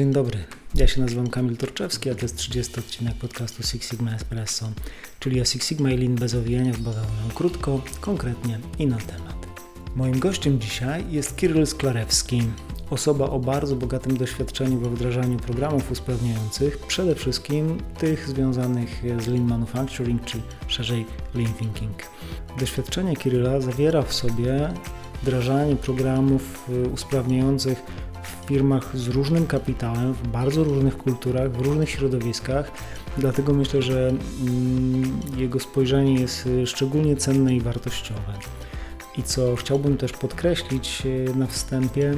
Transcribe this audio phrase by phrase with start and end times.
[0.00, 0.38] Dzień dobry,
[0.74, 4.70] ja się nazywam Kamil Torczewski, a to jest 30 odcinek podcastu Six Sigma Espresso,
[5.18, 9.46] czyli o Six Sigma i Lean bez owijania w bawełnę, krótko, konkretnie i na temat.
[9.96, 12.42] Moim gościem dzisiaj jest Kiryl Sklarewski,
[12.90, 19.44] osoba o bardzo bogatym doświadczeniu we wdrażaniu programów usprawniających, przede wszystkim tych związanych z Lean
[19.44, 20.38] Manufacturing, czy
[20.68, 21.98] szerzej Lean Thinking.
[22.58, 24.70] Doświadczenie Kiryla zawiera w sobie
[25.22, 28.09] wdrażanie programów usprawniających w
[28.50, 32.72] firmach z różnym kapitałem, w bardzo różnych kulturach, w różnych środowiskach.
[33.18, 38.32] Dlatego myślę, że mm, jego spojrzenie jest szczególnie cenne i wartościowe.
[39.18, 42.14] I co chciałbym też podkreślić e, na wstępie,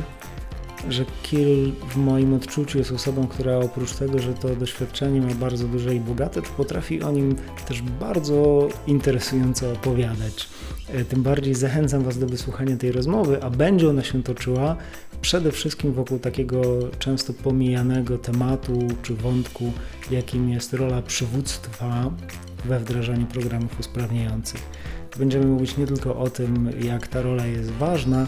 [0.89, 5.69] że Kill w moim odczuciu jest osobą, która oprócz tego, że to doświadczenie ma bardzo
[5.69, 7.37] duże i bogate, to potrafi o nim
[7.69, 10.49] też bardzo interesująco opowiadać.
[10.93, 14.77] E, tym bardziej zachęcam Was do wysłuchania tej rozmowy, a będzie ona się toczyła
[15.21, 16.63] przede wszystkim wokół takiego
[16.99, 19.73] często pomijanego tematu czy wątku,
[20.11, 22.11] jakim jest rola przywództwa
[22.65, 24.61] we wdrażaniu programów usprawniających.
[25.19, 28.27] Będziemy mówić nie tylko o tym, jak ta rola jest ważna,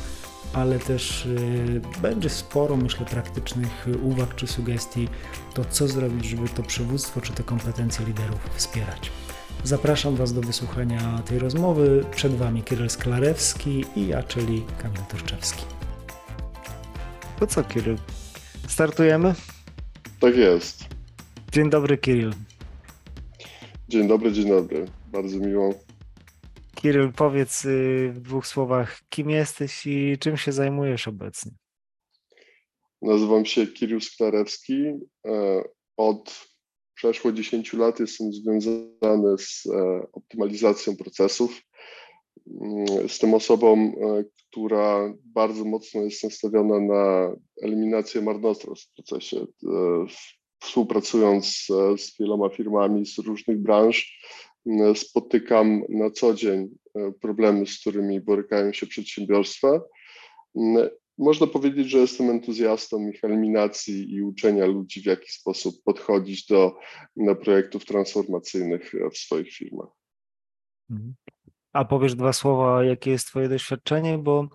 [0.53, 5.09] ale też y, będzie sporo, myślę, praktycznych uwag czy sugestii,
[5.55, 9.11] to co zrobić, żeby to przywództwo czy te kompetencje liderów wspierać.
[9.65, 12.05] Zapraszam Was do wysłuchania tej rozmowy.
[12.11, 15.65] Przed Wami Kiryl Sklarewski i ja, czyli Kamil Turczewski.
[17.41, 17.97] To co, Kiryl?
[18.69, 19.35] Startujemy?
[20.21, 20.85] Tak jest.
[21.53, 22.33] Dzień dobry, Kiryl.
[23.89, 24.87] Dzień dobry, dzień dobry.
[25.13, 25.75] Bardzo miło.
[26.75, 31.53] Kiryl, powiedz y, w dwóch słowach, kim jesteś i czym się zajmujesz obecnie?
[33.03, 34.85] Nazywam się Kirill Sklarewski.
[35.27, 35.63] E,
[35.97, 36.54] od
[36.95, 41.63] przeszło 10 lat jestem związany z e, optymalizacją procesów.
[42.63, 49.47] Mm, jestem osobą, e, która bardzo mocno jest nastawiona na eliminację marnotrawstw w procesie.
[50.61, 54.21] Współpracując z wieloma firmami z różnych branż,
[54.95, 56.69] spotykam na co dzień
[57.21, 59.81] problemy, z którymi borykają się przedsiębiorstwa
[61.19, 66.79] można powiedzieć, że jestem entuzjastą ich eliminacji i uczenia ludzi, w jaki sposób podchodzić do,
[67.17, 69.89] do projektów transformacyjnych w swoich firmach.
[70.91, 71.15] Mhm.
[71.73, 74.49] A powiesz dwa słowa, jakie jest Twoje doświadczenie, bo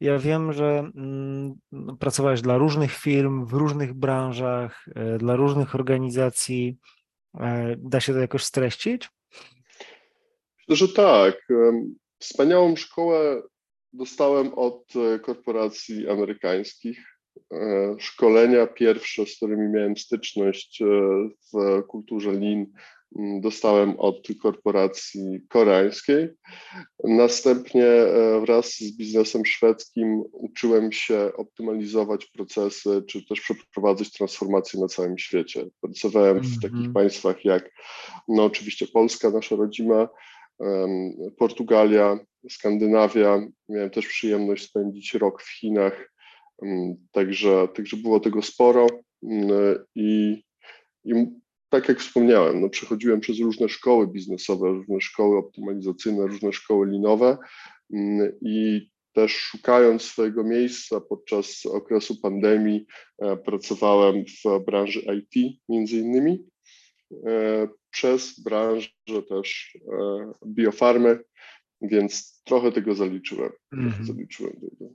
[0.00, 5.74] ja wiem, że mm, no, pracowałeś dla różnych firm, w różnych branżach, e, dla różnych
[5.74, 6.78] organizacji.
[7.40, 9.08] E, da się to jakoś streścić?
[10.68, 11.48] Myślę, że tak.
[12.18, 13.42] Wspaniałą szkołę
[13.92, 17.04] dostałem od e, korporacji amerykańskich.
[17.52, 20.84] E, szkolenia pierwsze, z którymi miałem styczność e,
[21.52, 22.66] w kulturze Lean,
[23.18, 26.28] mm, dostałem od korporacji koreańskiej.
[27.04, 27.86] Następnie
[28.40, 35.66] wraz z biznesem szwedzkim uczyłem się optymalizować procesy, czy też przeprowadzać transformacje na całym świecie.
[35.80, 36.62] Pracowałem w -hmm.
[36.62, 37.70] takich państwach jak,
[38.28, 40.08] no oczywiście Polska, nasza rodzima,
[41.38, 42.18] Portugalia,
[42.50, 43.46] Skandynawia.
[43.68, 46.12] Miałem też przyjemność spędzić rok w Chinach,
[47.12, 48.86] także, także było tego sporo
[49.94, 50.42] i,
[51.04, 51.26] i
[51.68, 57.38] tak jak wspomniałem, no przechodziłem przez różne szkoły biznesowe, różne szkoły optymalizacyjne, różne szkoły linowe
[58.42, 62.86] i też szukając swojego miejsca podczas okresu pandemii,
[63.18, 66.44] e, pracowałem w branży IT między innymi.
[67.12, 68.88] E, przez branżę
[69.28, 71.20] też e, biofarmy,
[71.82, 73.52] więc trochę tego zaliczyłem.
[73.72, 74.04] Mhm.
[74.04, 74.92] zaliczyłem tego.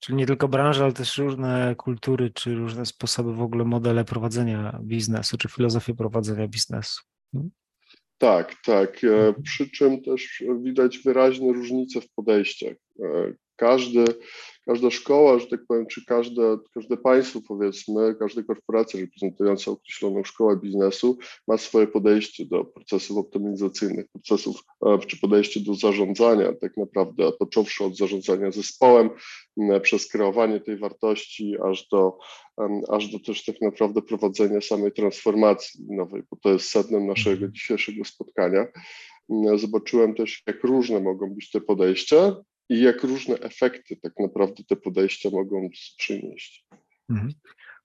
[0.00, 4.80] Czyli nie tylko branża, ale też różne kultury, czy różne sposoby w ogóle modele prowadzenia
[4.82, 7.02] biznesu, czy filozofię prowadzenia biznesu.
[7.32, 7.50] Hmm?
[8.18, 9.04] Tak, tak.
[9.04, 9.42] E, mhm.
[9.42, 12.76] Przy czym też widać wyraźne różnice w podejściach.
[13.56, 14.04] Każdy
[14.66, 20.56] każda szkoła, że tak powiem, czy każde, każde państwo, powiedzmy, każda korporacja reprezentująca określoną szkołę
[20.56, 21.18] biznesu
[21.48, 27.84] ma swoje podejście do procesów optymalizacyjnych, procesów, e, czy podejście do zarządzania, tak naprawdę, począwszy
[27.84, 29.10] od zarządzania zespołem,
[29.82, 32.18] przez kreowanie tej wartości, aż do,
[32.88, 37.52] aż do też tak naprawdę prowadzenia samej transformacji nowej, bo to jest sednem naszego mhm.
[37.52, 38.66] dzisiejszego spotkania.
[39.56, 42.36] Zobaczyłem też, jak różne mogą być te podejścia,
[42.68, 45.68] i jak różne efekty tak naprawdę te podejścia mogą
[45.98, 46.66] przynieść.
[47.10, 47.32] Mhm.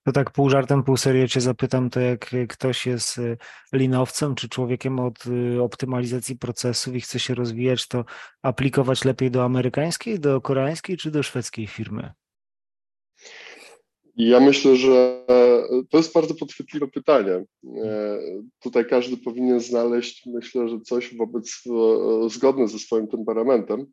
[0.04, 3.38] To tak pół żartem, pół serio cię zapytam, to jak ktoś jest y,
[3.74, 8.06] linowcem czy człowiekiem od y, optymalizacji procesów i chce się rozwijać, to
[8.42, 12.12] aplikować lepiej do amerykańskiej, do koreańskiej czy do szwedzkiej firmy?
[14.16, 15.26] Ja myślę, że
[15.90, 17.32] to jest bardzo podchwytliwe pytanie.
[17.84, 18.20] E,
[18.60, 21.64] tutaj każdy powinien znaleźć, myślę, że coś wobec
[22.28, 23.86] zgodne ze swoim temperamentem.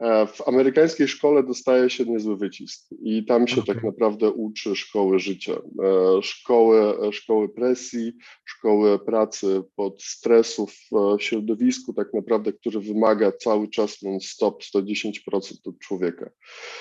[0.00, 3.74] E, w amerykańskiej szkole dostaje się niezły wycisk i tam się okay.
[3.74, 8.12] tak naprawdę uczy szkoły życia, e, szkoły, e, szkoły presji,
[8.44, 15.78] szkoły pracy pod stresu w środowisku tak naprawdę, który wymaga cały czas non-stop 110% od
[15.78, 16.30] człowieka.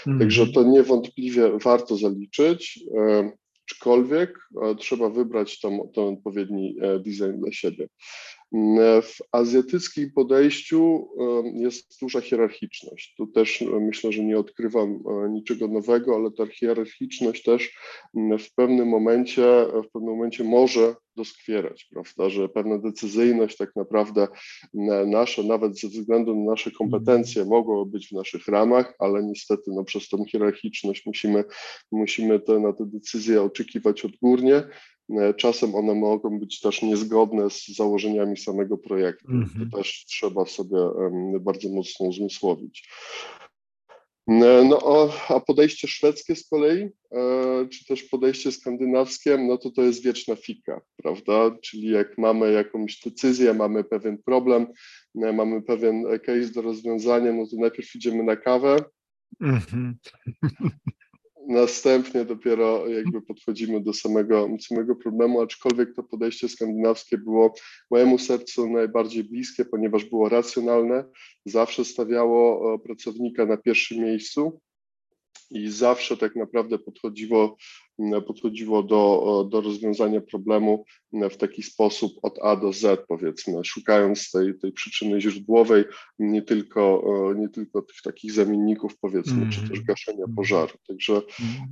[0.07, 0.19] Mm.
[0.19, 2.79] Także to niewątpliwie warto zaliczyć
[3.71, 4.39] aczkolwiek
[4.77, 7.87] trzeba wybrać ten odpowiedni design dla siebie.
[9.01, 11.09] W azjatyckim podejściu
[11.53, 13.15] jest duża hierarchiczność.
[13.17, 17.77] Tu też myślę, że nie odkrywam niczego nowego, ale ta hierarchiczność też
[18.39, 24.27] w pewnym momencie, w pewnym momencie może doskwierać, prawda, że pewna decyzyjność tak naprawdę
[25.07, 29.83] nasza, nawet ze względu na nasze kompetencje mogą być w naszych ramach, ale niestety no,
[29.83, 31.43] przez tą hierarchiczność musimy,
[31.91, 34.55] musimy te, na te decyzje oczekiwać odgórnie.
[34.55, 34.69] E,
[35.37, 39.27] czasem one mogą być też niezgodne z założeniami samego projektu.
[39.27, 39.47] -hmm.
[39.47, 39.71] To mhm.
[39.71, 40.77] też trzeba sobie
[41.39, 42.89] bardzo mocno uzmysłowić.
[44.27, 49.81] E, no, a podejście szwedzkie z kolei, e, czy też podejście skandynawskie, no to to
[49.81, 51.57] jest wieczna fika, prawda?
[51.61, 54.67] Czyli jak mamy jakąś decyzję, mamy pewien problem,
[55.15, 58.77] mamy pewien case do rozwiązania, no to najpierw idziemy na kawę,
[59.41, 59.93] -hmm.
[61.47, 67.53] Następnie dopiero jakby podchodzimy do samego, samego problemu, aczkolwiek to podejście skandynawskie było
[67.91, 71.05] mojemu sercu najbardziej bliskie, ponieważ było racjonalne,
[71.45, 74.61] zawsze stawiało pracownika na pierwszym miejscu
[75.51, 77.57] i zawsze tak naprawdę podchodziło,
[78.27, 84.59] podchodziło do, do rozwiązania problemu w taki sposób od A do Z, powiedzmy, szukając tej,
[84.59, 85.83] tej przyczyny źródłowej,
[86.19, 87.03] nie tylko,
[87.37, 89.49] nie tylko tych takich zamienników, powiedzmy, mm.
[89.49, 89.85] czy też mhm.
[89.85, 90.35] gaszenia mhm.
[90.35, 90.73] pożaru.
[90.87, 91.13] Także,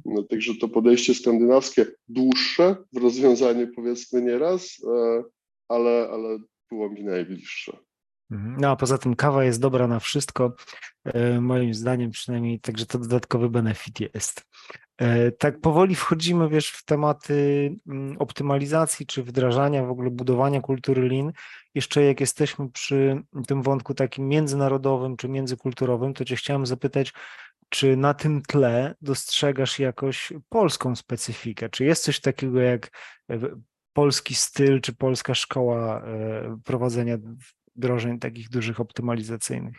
[0.06, 0.28] mm.
[0.28, 5.24] także to podejście skandynawskie dłuższe w rozwiązaniu, powiedzmy, nieraz, e,
[5.68, 6.40] ale, ale
[6.72, 7.78] było mi najbliższe.
[8.32, 8.58] Mhm.
[8.60, 10.56] No a poza tym kawa jest dobra na wszystko,
[11.04, 14.46] e, moim zdaniem przynajmniej, także to dodatkowy benefit jest.
[14.98, 21.10] E, tak powoli wchodzimy, wiesz, w tematy mm, optymalizacji czy wdrażania, w ogóle budowania kultury
[21.10, 21.32] Lean.
[21.76, 27.14] Jeszcze jak jesteśmy przy tym wątku takim międzynarodowym czy międzykulturowym, to cię chciałem zapytać,
[27.70, 31.70] czy na tym tle dostrzegasz jakoś polską specyfikę?
[31.70, 32.92] Czy jest coś takiego jak
[33.30, 33.40] e,
[33.94, 36.04] polski styl, czy polska szkoła
[36.64, 37.18] prowadzenia
[37.76, 39.78] wdrożeń takich dużych optymalizacyjnych.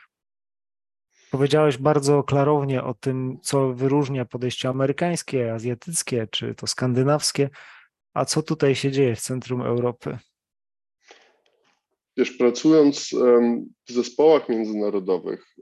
[1.31, 7.50] Powiedziałeś bardzo klarownie o tym, co wyróżnia podejście amerykańskie, azjatyckie czy to skandynawskie.
[8.15, 10.19] A co tutaj się dzieje w centrum Europy?
[12.17, 13.11] Wiesz, pracując
[13.89, 15.56] w zespołach międzynarodowych,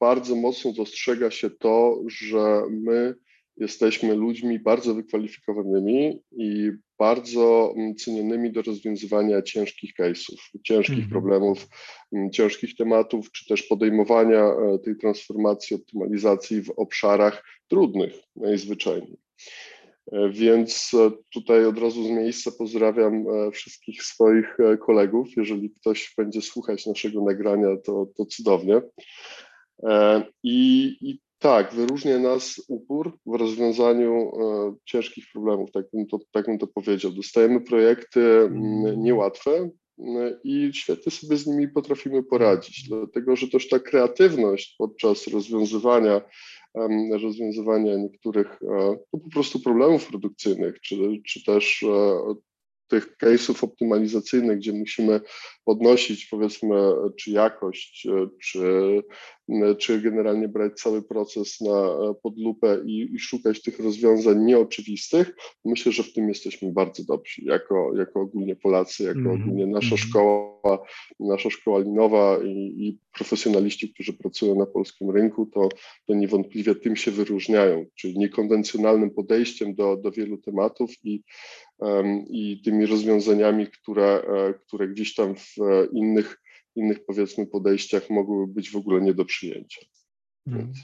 [0.00, 3.14] bardzo mocno dostrzega się to, że my
[3.56, 11.12] jesteśmy ludźmi bardzo wykwalifikowanymi i bardzo mm, cenionymi do rozwiązywania ciężkich case'ów, ciężkich mm -hmm.
[11.12, 11.68] problemów,
[12.32, 19.16] ciężkich tematów, czy też podejmowania e, tej transformacji, optymalizacji w obszarach trudnych najzwyczajniej.
[20.12, 24.56] E, więc e, tutaj od razu z miejsca pozdrawiam wszystkich swoich
[24.86, 25.28] kolegów.
[25.36, 28.82] Jeżeli ktoś będzie słuchać naszego nagrania, to, to cudownie.
[30.42, 36.46] I, I tak, wyróżnia nas upór w rozwiązaniu e, ciężkich problemów, tak bym, to, tak
[36.46, 37.12] bym to powiedział.
[37.12, 39.70] Dostajemy projekty mm, niełatwe e,
[40.44, 46.20] i świetnie sobie z nimi potrafimy poradzić, dlatego że też ta kreatywność podczas rozwiązywania,
[47.22, 51.84] rozwiązywania niektórych e, no, po prostu problemów produkcyjnych, czy, czy też
[52.92, 55.20] tych case'ów optymalizacyjnych, gdzie musimy
[55.64, 56.76] podnosić powiedzmy
[57.16, 58.08] czy jakość,
[58.42, 59.02] czy
[59.78, 65.34] czy generalnie brać cały proces na pod lupę i, i, szukać tych rozwiązań nieoczywistych.
[65.64, 69.94] Myślę, że w tym jesteśmy bardzo dobrzy, jako, jako ogólnie Polacy, jako mm ogólnie nasza
[69.94, 69.98] mhm.
[70.08, 70.78] szkoła,
[71.20, 75.68] nasza szkoła linowa i, i, profesjonaliści, którzy pracują na polskim rynku, to,
[76.06, 81.22] to niewątpliwie tym się wyróżniają, czyli niekonwencjonalnym podejściem do, do wielu tematów i,
[82.30, 85.56] i tymi rozwiązaniami, które, e, które gdzieś tam w
[85.92, 86.42] innych
[86.76, 89.80] innych powiedzmy podejściach mogłyby być w ogóle nie do przyjęcia.
[90.44, 90.66] Hmm.
[90.66, 90.78] Więc.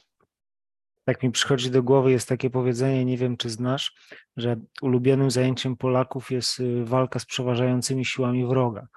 [1.05, 3.95] Tak mi przychodzi do głowy jest takie powiedzenie, nie wiem czy znasz,
[4.37, 8.89] że ulubionym zajęciem Polaków jest y, walka z przeważającymi siłami wroga.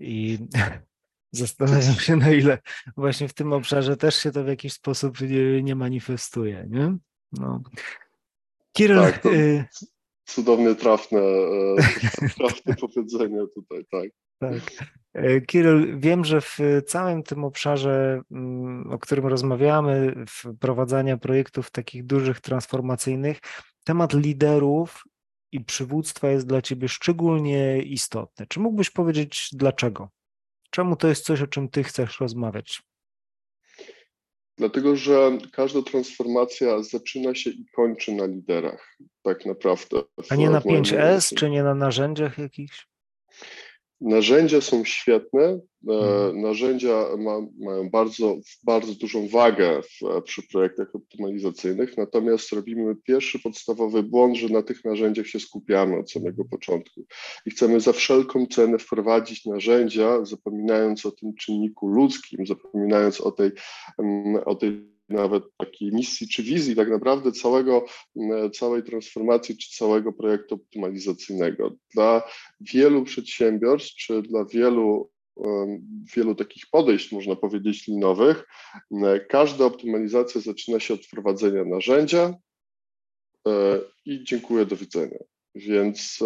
[0.00, 0.38] I
[1.32, 2.58] zastanawiam się, na ile
[2.96, 6.66] właśnie w tym obszarze też się to w jakiś sposób nie, nie manifestuje.
[6.70, 6.96] Nie?
[7.32, 7.62] No.
[8.72, 9.64] Kiryl, tak, y,
[10.24, 14.10] cudownie trafne, e, trafne powiedzenie tutaj, tak.
[14.38, 14.88] Tak.
[15.12, 22.06] E, Kiryl, wiem, że w całym tym obszarze, mm, o którym rozmawiamy, wprowadzania projektów takich
[22.06, 23.40] dużych, transformacyjnych,
[23.84, 25.04] temat liderów
[25.52, 28.46] i przywództwa jest dla Ciebie szczególnie istotny.
[28.46, 30.08] Czy mógłbyś powiedzieć dlaczego?
[30.70, 32.82] Czemu to jest coś, o czym Ty chcesz rozmawiać?
[34.58, 40.02] Dlatego, że każda transformacja zaczyna się i kończy na liderach, tak naprawdę.
[40.30, 42.86] A nie na 5S, czy nie na narzędziach jakichś?
[44.04, 45.42] Narzędzia są świetne.
[45.42, 46.40] E, mhm.
[46.40, 54.02] Narzędzia ma, mają bardzo, bardzo dużą wagę w, przy projektach optymalizacyjnych, natomiast robimy pierwszy podstawowy
[54.02, 57.04] błąd, że na tych narzędziach się skupiamy od samego początku
[57.46, 63.50] i chcemy za wszelką cenę wprowadzić narzędzia, zapominając o tym czynniku ludzkim, zapominając o tej,
[63.98, 67.84] mm, o tej nawet takiej misji czy wizji tak naprawdę całego,
[68.16, 71.72] e, całej transformacji czy całego projektu optymalizacyjnego.
[71.94, 72.22] Dla
[72.60, 75.14] wielu przedsiębiorstw czy dla wielu
[76.16, 78.44] wielu takich podejść, można powiedzieć, linowych.
[78.92, 82.34] E, każda optymalizacja zaczyna się od wprowadzenia narzędzia
[83.48, 85.18] e, i dziękuję, do widzenia.
[85.56, 86.18] Więc,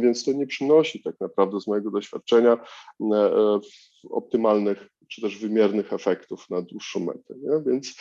[0.00, 2.58] więc to nie przynosi tak naprawdę z mojego doświadczenia
[4.10, 7.34] optymalnych czy też wymiernych efektów na dłuższą metę.
[7.42, 7.72] Nie?
[7.72, 7.94] Więc,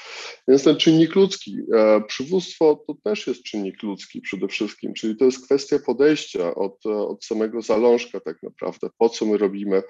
[0.47, 5.25] więc ten czynnik ludzki, e, przywództwo to też jest czynnik ludzki przede wszystkim, czyli to
[5.25, 9.83] jest kwestia podejścia od, od samego zalążka tak naprawdę, po co my robimy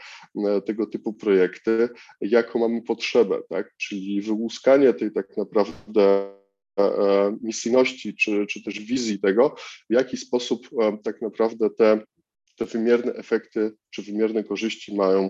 [0.46, 1.90] e, tego typu projekty,
[2.22, 3.74] jaką mamy potrzebę, tak?
[3.78, 6.34] czyli wyłuskanie tej tak naprawdę
[6.80, 9.56] e, misyjności, czy, czy też wizji tego,
[9.90, 10.70] w jaki sposób
[11.04, 12.02] tak naprawdę te
[12.56, 15.30] te wymierne efekty czy wymierne korzyści mają,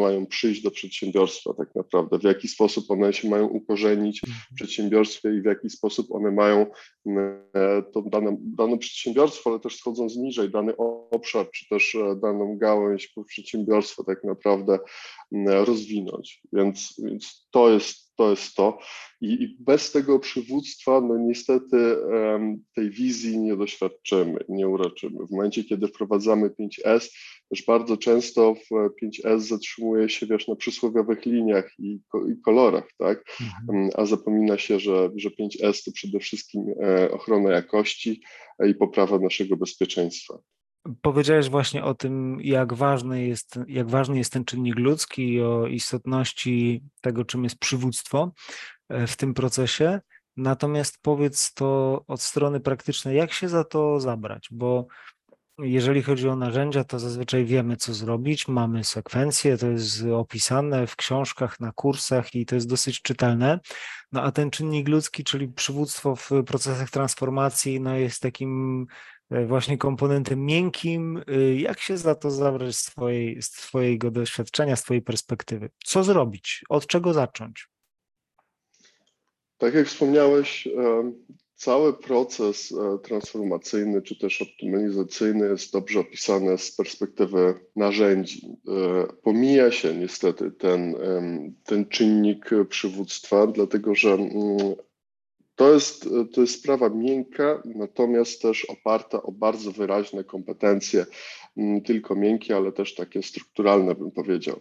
[0.00, 4.42] mają przyjść do przedsiębiorstwa tak naprawdę, w jaki sposób one się mają ukorzenić w mhm.
[4.54, 6.66] przedsiębiorstwie i w jaki sposób one mają
[7.92, 10.76] to dane, dane przedsiębiorstwo, ale też schodząc niżej, dany
[11.10, 14.78] obszar, czy też e, daną gałęź przedsiębiorstwa tak naprawdę
[15.46, 16.42] rozwinąć.
[16.52, 18.78] Więc, więc to jest to jest to.
[19.20, 25.26] I, I, bez tego przywództwa, no niestety um, tej wizji nie doświadczymy, nie uraczymy.
[25.26, 27.10] W momencie, kiedy wprowadzamy 5S,
[27.50, 28.68] też bardzo często w
[29.02, 32.00] 5S zatrzymuje się, wiesz, na przysłowiowych liniach i,
[32.32, 33.24] i kolorach, tak?
[33.40, 33.90] Mhm.
[33.96, 38.22] A zapomina się, że, że 5S to przede wszystkim e, ochrona jakości
[38.68, 40.38] i poprawa naszego bezpieczeństwa.
[41.02, 45.66] Powiedziałeś właśnie o tym, jak ważny jest, jak ważny jest ten czynnik ludzki i o
[45.66, 48.32] istotności tego, czym jest przywództwo
[48.88, 50.00] e, w tym procesie.
[50.36, 54.86] Natomiast powiedz to od strony praktycznej, jak się za to zabrać, bo
[55.58, 58.48] jeżeli chodzi o narzędzia, to zazwyczaj wiemy, co zrobić.
[58.48, 63.60] Mamy sekwencje, to jest opisane w książkach, na kursach i to jest dosyć czytelne.
[64.12, 68.86] No a ten czynnik ludzki, czyli przywództwo w procesach transformacji, no jest takim
[69.30, 71.22] właśnie komponentem miękkim.
[71.26, 75.70] E, jak się za to zabrać z, twojej, z Twojego doświadczenia, z Twojej perspektywy?
[75.84, 76.64] Co zrobić?
[76.68, 77.68] Od czego zacząć?
[79.58, 81.12] Tak jak wspomniałeś, e,
[81.54, 88.56] cały proces transformacyjny czy też optymalizacyjny jest dobrze opisany z perspektywy narzędzi.
[89.22, 90.94] Pomija się niestety ten,
[91.64, 94.74] ten czynnik przywództwa, dlatego że mm,
[95.58, 101.06] to jest, to jest sprawa miękka, natomiast też oparta o bardzo wyraźne kompetencje,
[101.56, 104.60] nie tylko miękkie, ale też takie strukturalne, bym powiedział.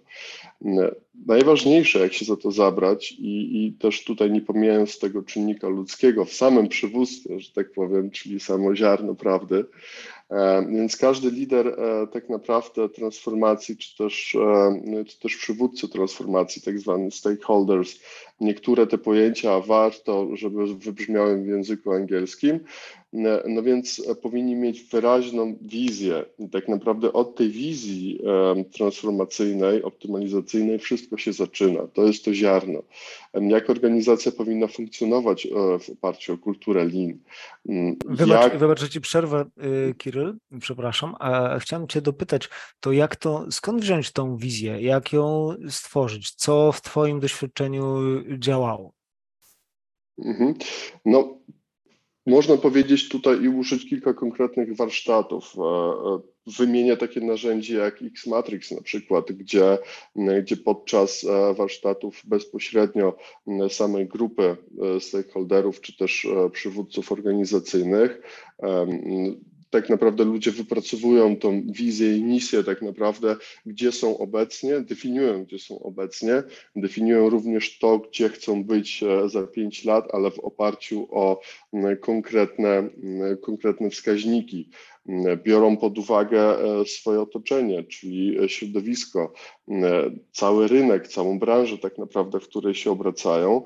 [1.28, 6.26] Najważniejsze, jak się za to zabrać, i, i też tutaj nie pomijając tego czynnika ludzkiego
[6.26, 9.66] w samym przywództwie, że tak powiem, czyli samo ziarno prawdy,
[10.30, 16.62] E, więc każdy lider e, tak naprawdę transformacji, czy też, e, czy też przywódcy transformacji,
[16.62, 18.00] tak zwany stakeholders,
[18.40, 22.60] niektóre te pojęcia warto, żeby wybrzmiały w języku angielskim,
[23.48, 26.26] no więc powinni mieć wyraźną wizję.
[26.40, 28.20] I tak naprawdę od tej wizji
[28.72, 31.88] transformacyjnej, optymalizacyjnej wszystko się zaczyna.
[31.94, 32.84] To jest to ziarno.
[33.34, 35.48] Jak organizacja powinna funkcjonować
[35.80, 37.18] w oparciu o kulturę Lean?
[37.70, 38.58] Mm, wybacz, jak...
[38.58, 39.46] wybacz że ci przerwę,
[39.90, 45.14] y, Kiryl, przepraszam, a chciałem cię dopytać, to jak to, skąd wziąć tą wizję, jak
[45.14, 47.98] ją stworzyć, co w twoim doświadczeniu
[48.40, 48.94] działało?
[50.18, 50.54] Mhm.
[51.06, 51.38] No,
[52.28, 55.56] można powiedzieć tutaj i użyć kilka konkretnych warsztatów.
[55.58, 56.20] E, e,
[56.60, 59.78] wymienię takie narzędzie jak X-Matrix na przykład, gdzie,
[60.42, 63.18] gdzie podczas e, warsztatów bezpośrednio
[63.70, 64.58] samej grupy
[65.00, 68.22] stakeholderów czy też przywódców organizacyjnych
[69.70, 75.60] tak naprawdę ludzie wypracowują tą wizję i misję tak naprawdę, gdzie są obecnie, definiują, gdzie
[75.60, 76.44] są obecnie,
[76.76, 81.42] definiują również to, gdzie chcą być e, za pięć lat, ale w oparciu o
[82.02, 82.90] konkretne,
[83.42, 84.70] konkretne wskaźniki.
[85.44, 89.34] Biorą pod uwagę swoje otoczenie, czyli środowisko,
[90.32, 93.64] cały rynek, całą branżę tak naprawdę, w której się obracają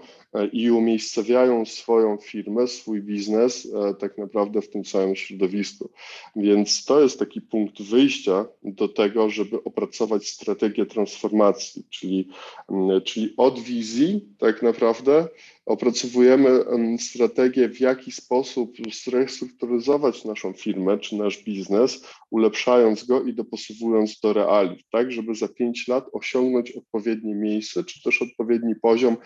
[0.53, 3.67] i umiejscowiają swoją firmę, swój biznes
[3.99, 5.89] tak naprawdę w tym całym środowisku.
[6.35, 12.27] Więc to jest taki punkt wyjścia do tego, żeby opracować strategię transformacji, czyli,
[13.05, 15.27] czyli od wizji tak naprawdę
[15.71, 16.49] opracowujemy
[16.99, 24.33] strategię, w jaki sposób zrestrukturyzować naszą firmę czy nasz biznes, ulepszając go i dopasowując do
[24.33, 29.17] realiów, tak, żeby za pięć lat osiągnąć odpowiednie miejsce, czy też odpowiedni poziom,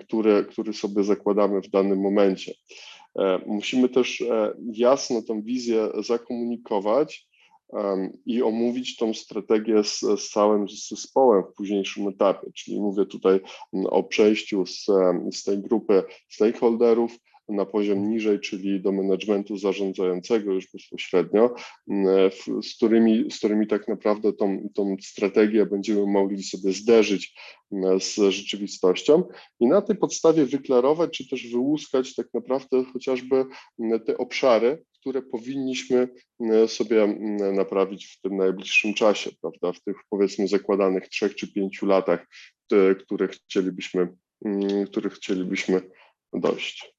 [0.00, 2.54] który, który sobie zakładamy w danym momencie.
[3.18, 7.29] E, musimy też e, jasno tą wizję zakomunikować,
[8.26, 12.50] i omówić tą strategię z, z całym zespołem w późniejszym etapie.
[12.54, 13.40] Czyli mówię tutaj
[13.72, 14.86] o przejściu z,
[15.32, 17.12] z tej grupy stakeholderów
[17.48, 21.54] na poziom niżej, czyli do managementu zarządzającego już bezpośrednio,
[22.62, 27.34] z którymi, z którymi tak naprawdę tą, tą strategię będziemy mogli sobie zderzyć
[28.00, 29.22] z rzeczywistością
[29.60, 33.44] i na tej podstawie wyklarować, czy też wyłuskać tak naprawdę chociażby
[34.06, 36.08] te obszary, które powinniśmy
[36.66, 37.18] sobie
[37.52, 42.26] naprawić w tym najbliższym czasie, prawda, w tych powiedzmy zakładanych trzech czy pięciu latach,
[43.04, 44.08] które chcielibyśmy,
[44.86, 45.82] których chcielibyśmy
[46.32, 46.94] dojść.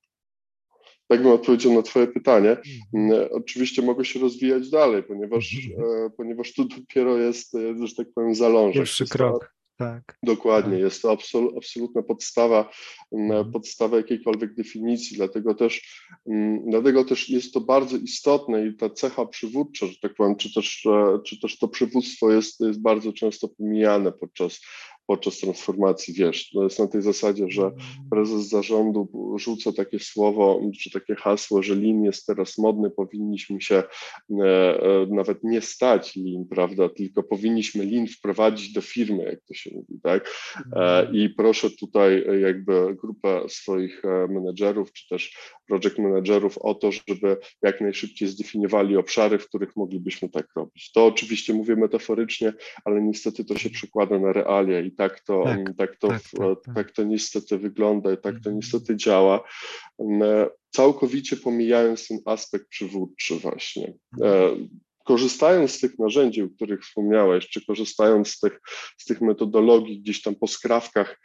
[1.07, 2.57] Tak bym odpowiedział na Twoje pytanie.
[2.95, 3.29] Mhm.
[3.31, 6.05] Oczywiście mogę się rozwijać dalej, ponieważ, mhm.
[6.05, 8.81] e, ponieważ tu dopiero jest, e, że tak powiem, zalążek.
[8.81, 9.55] Pierwszy krok.
[9.81, 10.17] Tak.
[10.23, 10.79] Dokładnie, tak.
[10.79, 12.69] jest to absol, absolutna podstawa,
[13.11, 13.51] mhm.
[13.51, 16.01] podstawa jakiejkolwiek definicji, dlatego też,
[16.67, 20.85] dlatego też jest to bardzo istotne i ta cecha przywódcza, że tak powiem, czy też,
[20.85, 24.59] e, czy też to przywództwo jest, jest bardzo często pomijane podczas,
[25.11, 27.71] podczas transformacji, wiesz, to jest na tej zasadzie, że
[28.11, 33.75] prezes zarządu rzuca takie słowo, czy takie hasło, że lin jest teraz modny, powinniśmy się
[33.75, 33.83] e,
[34.43, 39.69] e, nawet nie stać lin, prawda, tylko powinniśmy lin wprowadzić do firmy, jak to się
[39.73, 40.29] mówi, tak?
[40.75, 41.15] E, mm.
[41.15, 45.37] I proszę tutaj jakby grupę swoich menedżerów, czy też
[45.71, 50.91] project managerów o to, żeby jak najszybciej zdefiniowali obszary, w których moglibyśmy tak robić.
[50.91, 52.53] To oczywiście mówię metaforycznie,
[52.85, 56.75] ale niestety to się przekłada na realia i tak to, tak, tak to, tak, tak,
[56.75, 58.55] tak, to niestety wygląda i tak to mhm.
[58.55, 59.43] niestety działa,
[60.69, 63.93] całkowicie pomijając ten aspekt przywódczy właśnie.
[65.05, 68.59] Korzystając z tych narzędzi, o których wspomniałeś, czy korzystając z tych,
[68.97, 71.19] z tych metodologii, gdzieś tam po skrawkach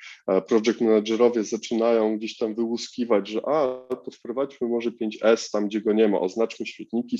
[0.49, 5.93] project managerowie zaczynają gdzieś tam wyłuskiwać, że a, to wprowadźmy może 5S tam, gdzie go
[5.93, 7.19] nie ma, oznaczmy świetniki,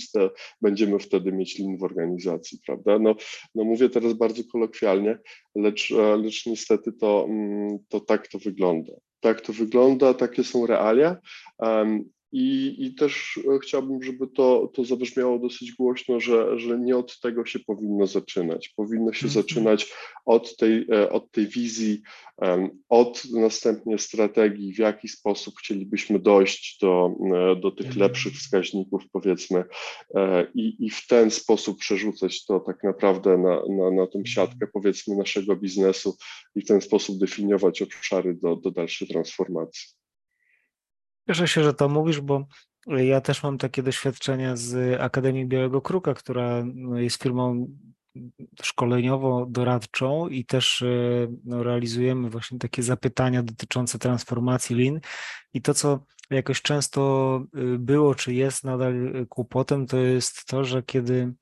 [0.63, 2.99] będziemy wtedy mieć lin w organizacji, prawda?
[2.99, 3.15] No,
[3.55, 5.19] no mówię teraz bardzo kolokwialnie,
[5.55, 8.93] lecz, e, lecz niestety to, mm, to tak to wygląda.
[9.21, 11.17] Tak to wygląda, takie są realia.
[12.39, 17.21] I, I też e, chciałbym, żeby to, to zabrzmiało dosyć głośno, że, że nie od
[17.21, 18.69] tego się powinno zaczynać.
[18.69, 19.43] Powinno się mhm.
[19.43, 19.93] zaczynać
[20.27, 22.03] od tej, e, od tej wizji,
[22.89, 28.03] od następnie strategii, w jaki sposób chcielibyśmy dojść do, e, do tych mhm.
[28.03, 29.65] lepszych wskaźników, powiedzmy,
[30.55, 34.71] i, i w ten sposób przerzucać to tak naprawdę na, na, na tą siatkę, mhm.
[34.73, 36.17] powiedzmy, naszego biznesu
[36.55, 40.06] i w ten sposób definiować obszary do, do dalszej transformacji.
[41.29, 42.47] Cieszę się, że to mówisz, bo
[42.87, 47.67] ja też mam takie doświadczenia z Akademii Białego Kruka, która no, jest firmą
[48.63, 50.87] szkoleniowo-doradczą i też e,
[51.45, 55.01] no, realizujemy właśnie takie zapytania dotyczące transformacji lin.
[55.55, 60.83] I to, co jakoś często y, było, czy jest nadal kłopotem, to jest to, że
[60.83, 61.35] kiedy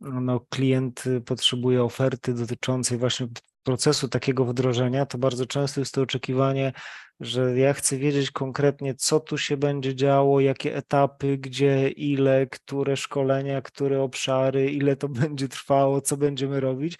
[0.00, 3.28] no, klient potrzebuje oferty dotyczącej właśnie
[3.62, 6.72] procesu takiego wdrożenia, to bardzo często jest to oczekiwanie,
[7.20, 12.96] że ja chcę wiedzieć konkretnie, co tu się będzie działo, jakie etapy, gdzie, ile, które
[12.96, 16.98] szkolenia, które obszary, ile to będzie trwało, co będziemy robić.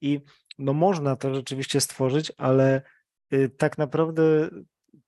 [0.00, 0.20] I
[0.58, 2.82] no można to rzeczywiście stworzyć, ale
[3.32, 4.50] y, tak naprawdę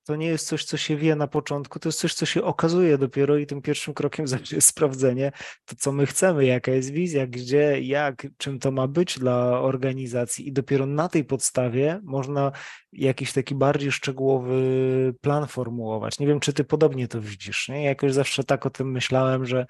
[0.04, 2.98] to nie jest coś, co się wie na początku, to jest coś, co się okazuje
[2.98, 5.32] dopiero i tym pierwszym krokiem zawsze jest sprawdzenie,
[5.64, 10.48] to co my chcemy, jaka jest wizja, gdzie, jak, czym to ma być dla organizacji
[10.48, 12.52] i dopiero na tej podstawie można
[12.92, 16.18] jakiś taki bardziej szczegółowy plan formułować.
[16.18, 17.84] Nie wiem, czy ty podobnie to widzisz, nie?
[17.84, 19.66] Jakoś zawsze tak o tym myślałem, że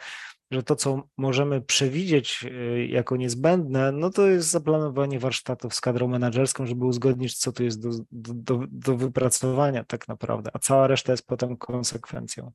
[0.51, 6.09] że to, co możemy przewidzieć y, jako niezbędne, no to jest zaplanowanie warsztatów z kadrą
[6.09, 11.13] menedżerską, żeby uzgodnić, co tu jest do, do, do wypracowania tak naprawdę, a cała reszta
[11.13, 12.53] jest potem konsekwencją.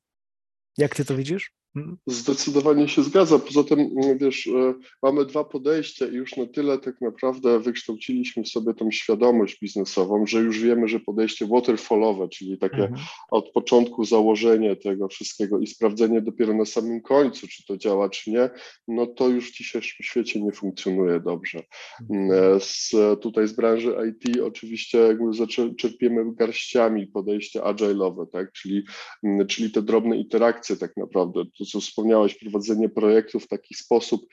[0.77, 1.53] Jak ty to widzisz?
[1.75, 1.97] Mhm.
[2.07, 3.39] Zdecydowanie się zgadza.
[3.39, 8.45] Poza tym, mm, wiesz, e, mamy dwa podejścia i już na tyle tak naprawdę wykształciliśmy
[8.45, 13.01] sobie tą świadomość biznesową, że już wiemy, że podejście waterfallowe, czyli takie mhm.
[13.31, 18.31] od początku założenie tego wszystkiego i sprawdzenie dopiero na samym końcu, czy to działa, czy
[18.31, 18.49] nie,
[18.87, 21.63] no to już w dzisiejszym świecie nie funkcjonuje dobrze.
[22.01, 22.31] Mhm.
[22.31, 25.31] E, z, tutaj z branży IT oczywiście jakby
[25.77, 28.51] czerpiemy garściami podejście agile'owe, tak?
[28.51, 28.83] czyli,
[29.23, 34.27] mm, czyli te drobne interakcje tak naprawdę to, co wspomniałeś, prowadzenie projektu w taki sposób,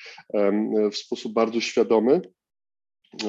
[0.93, 2.21] w sposób bardzo świadomy,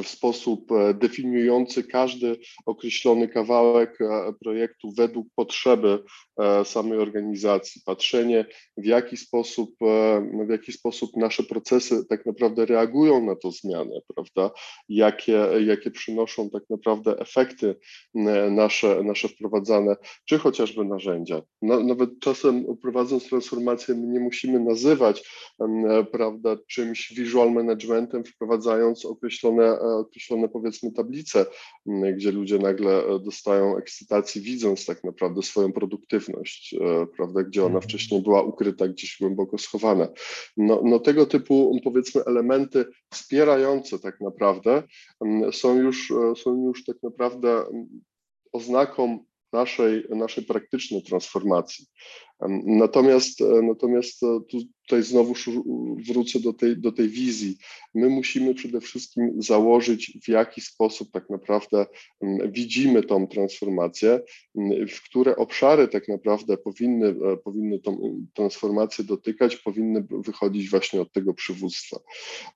[0.03, 6.03] w sposób e, definiujący każdy określony kawałek e, projektu według potrzeby
[6.39, 7.81] e, samej organizacji.
[7.85, 8.45] Patrzenie,
[8.77, 9.75] w jaki sposób,
[10.47, 14.55] w jaki sposób nasze procesy tak naprawdę reagują na tą zmianę, prawda?
[14.89, 17.75] Jakie, jakie przynoszą tak naprawdę efekty
[18.51, 19.95] nasze, nasze wprowadzane,
[20.25, 21.41] czy chociażby narzędzia.
[21.61, 25.23] Nawet czasem prowadząc transformację, my nie musimy nazywać,
[26.11, 31.45] prawda, czymś visual managementem, wprowadzając określone określone powiedzmy tablice,
[32.15, 37.75] gdzie ludzie nagle e, dostają ekscytacji, widząc tak naprawdę swoją produktywność, e, prawda, gdzie ona
[37.75, 37.83] mhm.
[37.83, 40.07] wcześniej była ukryta, gdzieś głęboko schowana.
[40.57, 44.83] No, no tego typu powiedzmy elementy wspierające tak naprawdę
[45.51, 47.63] są już, e, są już tak naprawdę
[48.51, 51.85] oznaką naszej, naszej praktycznej transformacji.
[52.65, 54.21] Natomiast, natomiast
[54.87, 55.33] tutaj znowu
[56.07, 57.57] wrócę do tej, do tej wizji.
[57.95, 61.85] My musimy przede wszystkim założyć, w jaki sposób tak naprawdę
[62.51, 64.19] widzimy tą transformację,
[64.89, 71.11] w które obszary tak naprawdę powinny, e, powinny tą transformację dotykać, powinny wychodzić właśnie od
[71.11, 71.99] tego przywództwa.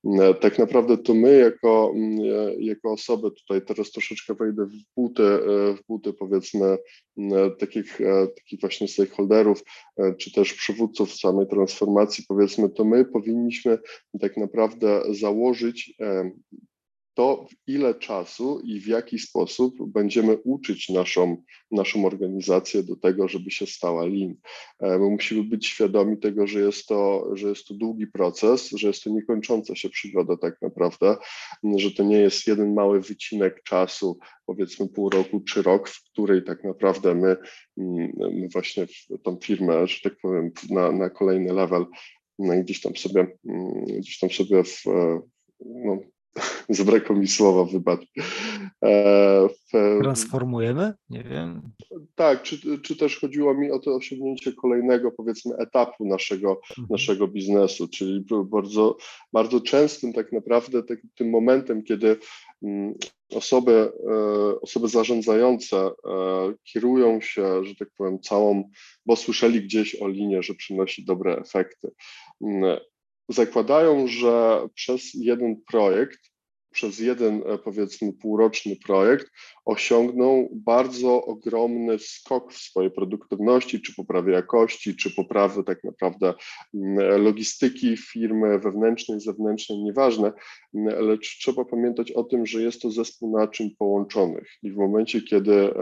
[0.06, 5.24] E, tak naprawdę to my jako, e, jako osoby, tutaj teraz troszeczkę wejdę w buty,
[5.76, 6.78] w buty powiedzmy
[7.60, 8.00] takich,
[8.36, 9.64] takich właśnie stakeholderów,
[10.18, 13.78] czy też przywódców samej transformacji, powiedzmy, to my powinniśmy
[14.22, 15.94] tak naprawdę założyć
[17.14, 23.52] to, ile czasu i w jaki sposób będziemy uczyć naszą, naszą organizację do tego, żeby
[23.52, 24.36] się stała lean.
[24.80, 28.88] E, my musimy być świadomi tego, że jest, to, że jest to długi proces, że
[28.88, 31.18] jest to niekończąca się przygoda tak naprawdę,
[31.76, 36.44] że to nie jest jeden mały wycinek czasu, powiedzmy pół roku czy rok, w której
[36.44, 37.38] tak naprawdę my,
[38.18, 38.88] my właśnie
[39.24, 41.86] tą firmę, że tak powiem, na, na kolejny level
[42.40, 43.38] no, gdzieś tam sobie,
[44.00, 44.84] gdzieś tam sobie w,
[45.66, 46.00] no,
[46.70, 48.02] Zabrakło mi słowa, wybacz.
[48.84, 49.50] E,
[50.02, 50.94] Transformujemy?
[51.10, 51.62] Nie wiem.
[52.16, 56.88] Tak, czy, czy też chodziło mi o to osiągnięcie kolejnego, powiedzmy, etapu naszego, mhm.
[56.90, 58.98] naszego biznesu, czyli bardzo,
[59.34, 62.18] bardzo częstym tak naprawdę tak, tym momentem, kiedy
[62.64, 62.94] mm,
[63.36, 65.92] osoby, e, osoby zarządzające e,
[66.64, 68.70] kierują się, że tak powiem, całą,
[69.06, 71.92] bo słyszeli gdzieś o linie, że przynosi dobre efekty
[72.42, 72.80] mm,
[73.32, 76.20] zakładają, że przez jeden projekt,
[76.72, 79.32] przez jeden e, powiedzmy półroczny projekt
[79.66, 86.34] osiągną bardzo ogromny skok w swojej produktywności, czy poprawy jakości, czy poprawy tak naprawdę
[86.74, 90.34] mm, logistyki firmy wewnętrznej, zewnętrznej, nieważne,
[90.76, 95.22] mm, lecz trzeba pamiętać o tym, że jest to zespół naczyń połączonych i w momencie,
[95.22, 95.74] kiedy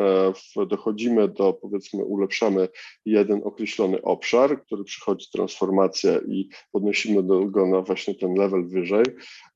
[0.57, 2.69] e, dochodzimy do, powiedzmy, ulepszamy
[3.05, 9.05] jeden określony obszar, który przychodzi transformacja i podnosimy go na właśnie ten level wyżej,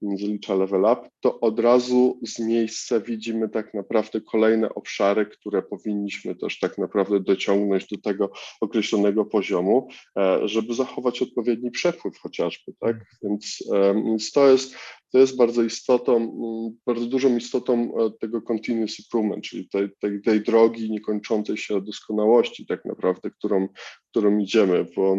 [0.02, 6.36] zalicza level up, to od razu z miejsca widzimy tak naprawdę kolejne obszary, które powinniśmy
[6.36, 8.32] też tak naprawdę dociągnąć do tego
[8.62, 12.98] określonego poziomu, e, żeby zachować odpowiedni przepływ chociażby, tak?
[13.24, 14.76] Więc, e, więc to jest
[15.12, 16.38] to jest bardzo istotą,
[16.86, 22.66] bardzo dużą istotą e, tego continuous improvement, czyli tej, tej, tej drogi niekończącej się doskonałości
[22.66, 23.68] tak naprawdę, którą,
[24.10, 25.18] którą idziemy, bo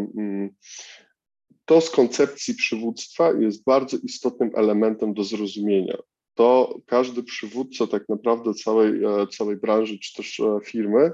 [1.65, 5.97] to z koncepcji przywództwa jest bardzo istotnym elementem do zrozumienia
[6.35, 11.13] to każdy przywódca tak naprawdę całej, e, całej branży, czy też e, firmy,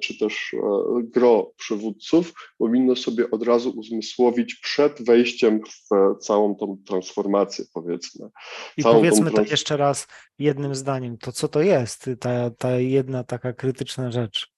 [0.00, 0.58] czy też e,
[1.02, 8.28] gro przywódców powinno sobie od razu uzmysłowić przed wejściem w całą tą transformację, powiedzmy.
[8.76, 10.06] I powiedzmy to jeszcze raz
[10.38, 14.53] jednym zdaniem, to co to jest ta, ta jedna taka krytyczna rzecz?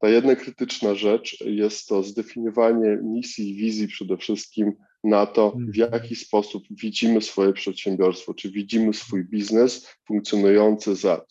[0.00, 4.72] Ta jedna krytyczna rzecz jest to zdefiniowanie misji i wizji przede wszystkim
[5.04, 5.92] na to, w mhm.
[5.92, 11.24] jaki sposób widzimy swoje przedsiębiorstwo, czy widzimy swój biznes funkcjonujący za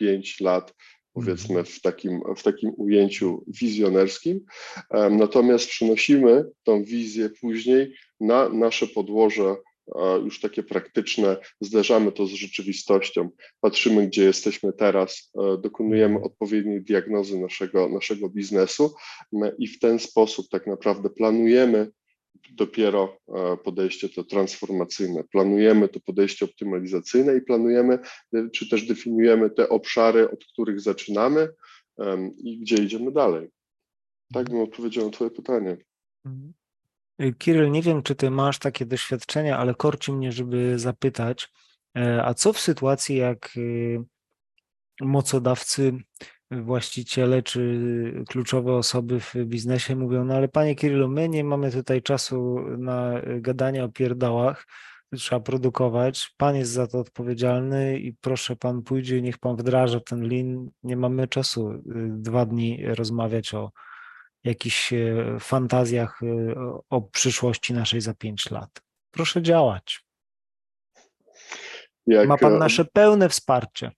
[0.00, 0.74] 3-5 lat,
[1.12, 1.66] powiedzmy mhm.
[1.66, 4.40] w takim, w takim ujęciu wizjonerskim.
[5.10, 9.56] Natomiast przenosimy tą wizję później na nasze podłoże
[10.24, 17.88] już takie praktyczne, zderzamy to z rzeczywistością, patrzymy, gdzie jesteśmy teraz, dokonujemy odpowiedniej diagnozy naszego,
[17.88, 18.94] naszego biznesu
[19.58, 21.90] i w ten sposób tak naprawdę planujemy
[22.50, 23.18] dopiero
[23.64, 25.24] podejście to transformacyjne.
[25.24, 27.98] Planujemy to podejście optymalizacyjne i planujemy,
[28.52, 31.48] czy też definiujemy te obszary, od których zaczynamy
[32.36, 33.48] i gdzie idziemy dalej.
[34.34, 35.76] Tak bym odpowiedział na Twoje pytanie.
[36.24, 36.52] Mhm.
[37.38, 41.52] Kiryl, nie wiem, czy ty masz takie doświadczenia, ale korci mnie, żeby zapytać,
[41.96, 44.04] e, a co w sytuacji, jak y,
[45.00, 45.92] mocodawcy,
[46.50, 52.02] właściciele czy kluczowe osoby w biznesie mówią, no ale panie Kirylu, my nie mamy tutaj
[52.02, 54.66] czasu na gadanie o pierdałach,
[55.14, 60.28] trzeba produkować, pan jest za to odpowiedzialny i proszę pan pójdzie, niech pan wdraża ten
[60.28, 63.70] lin, nie mamy czasu y, dwa dni rozmawiać o
[64.46, 64.96] jakichś e,
[65.40, 66.54] fantazjach e,
[66.90, 68.70] o przyszłości naszej za pięć lat.
[69.10, 70.00] Proszę działać.
[72.06, 73.90] Jak, Ma pan e, nasze pełne wsparcie.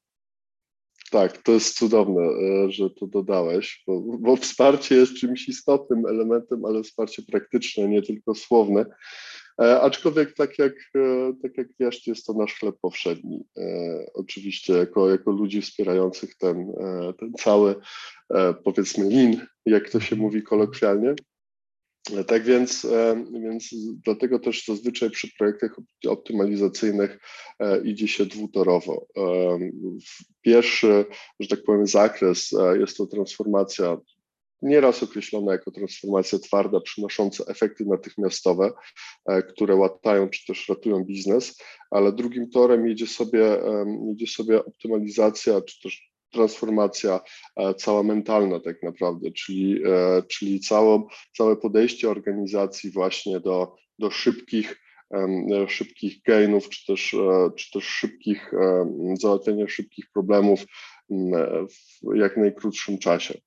[1.10, 2.22] Tak, to jest cudowne,
[2.68, 8.34] że to dodałeś, bo, bo, wsparcie jest czymś istotnym elementem, ale wsparcie praktyczne, nie tylko
[8.34, 8.86] słowne.
[9.62, 13.44] E, aczkolwiek tak jak, e, tak jak wiesz, jest to nasz chleb powszedni.
[13.58, 13.62] E,
[14.14, 16.72] oczywiście jako, jako ludzi wspierających ten,
[17.18, 17.74] ten cały,
[18.64, 21.14] powiedzmy, lin, jak to się mówi kolokwialnie.
[22.26, 22.86] Tak więc,
[23.42, 25.76] więc dlatego też zazwyczaj przy projektach
[26.08, 27.18] optymalizacyjnych
[27.84, 29.06] idzie się dwutorowo.
[30.40, 31.04] Pierwszy,
[31.40, 33.96] że tak powiem, zakres jest to transformacja
[34.62, 38.72] nieraz określona jako transformacja twarda, przynosząca efekty natychmiastowe,
[39.28, 43.56] e, które łatają czy też ratują biznes, ale drugim torem idzie sobie,
[44.12, 47.20] idzie sobie optymalizacja czy też transformacja
[47.56, 51.02] e, cała mentalna tak naprawdę, czyli, e, czyli całe,
[51.36, 54.80] całe podejście organizacji właśnie do, do szybkich,
[55.68, 57.16] szybkich gainów, czy też,
[57.56, 58.52] czy też szybkich,
[59.20, 60.60] załatwienia szybkich problemów
[62.00, 63.40] w jak najkrótszym czasie.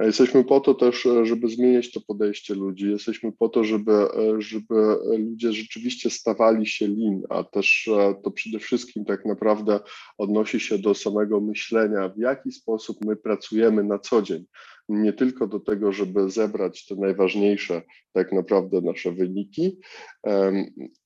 [0.00, 2.90] Jesteśmy po to też, e, żeby zmieniać to podejście ludzi.
[2.90, 4.74] Jesteśmy po to, żeby, e, żeby
[5.18, 9.80] ludzie rzeczywiście stawali się lin, a też e, to przede wszystkim tak naprawdę
[10.18, 14.44] odnosi się do samego myślenia, w jaki sposób my pracujemy na co dzień.
[14.88, 17.82] Nie tylko do tego, żeby zebrać te najważniejsze
[18.12, 19.78] tak naprawdę nasze wyniki,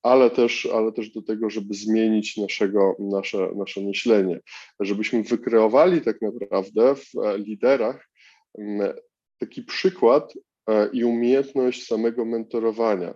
[0.03, 4.39] ale też, ale też do tego, żeby zmienić naszego, nasze, nasze myślenie,
[4.79, 8.10] żebyśmy wykreowali tak naprawdę w liderach
[9.39, 10.33] taki przykład
[10.69, 13.13] e, i umiejętność samego mentorowania.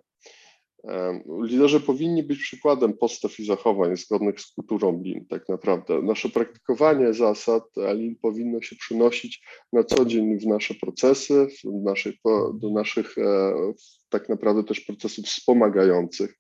[1.43, 6.01] Liderzy powinni być przykładem postaw i zachowań zgodnych z kulturą Lean, tak naprawdę.
[6.01, 11.83] Nasze praktykowanie zasad Lean powinno się przynosić na co dzień w nasze procesy, w
[12.59, 13.53] do naszych e,
[14.09, 16.39] tak naprawdę też procesów wspomagających.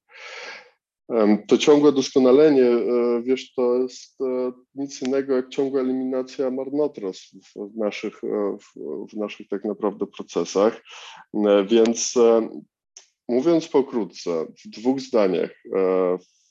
[1.47, 7.77] To ciągłe doskonalenie, e, wiesz, to jest e, nic innego jak ciągła eliminacja marnotrawstw w
[7.77, 8.79] naszych, e, w,
[9.13, 10.83] w naszych tak naprawdę procesach.
[11.69, 12.13] Więc
[13.27, 15.63] mówiąc pokrótce, w dwóch zdaniach,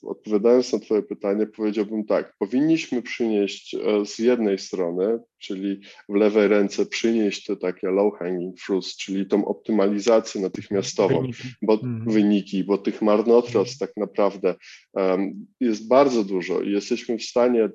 [0.05, 6.47] odpowiadając na Twoje pytanie, powiedziałbym tak, powinniśmy przynieść e, z jednej strony, czyli w lewej
[6.47, 11.43] ręce przynieść te takie low hanging fruits, czyli tą optymalizację natychmiastową, wyniki.
[11.61, 12.05] bo mhm.
[12.05, 14.55] wyniki, bo tych marnotrawstw tak naprawdę
[14.93, 17.69] um, jest bardzo dużo i jesteśmy w stanie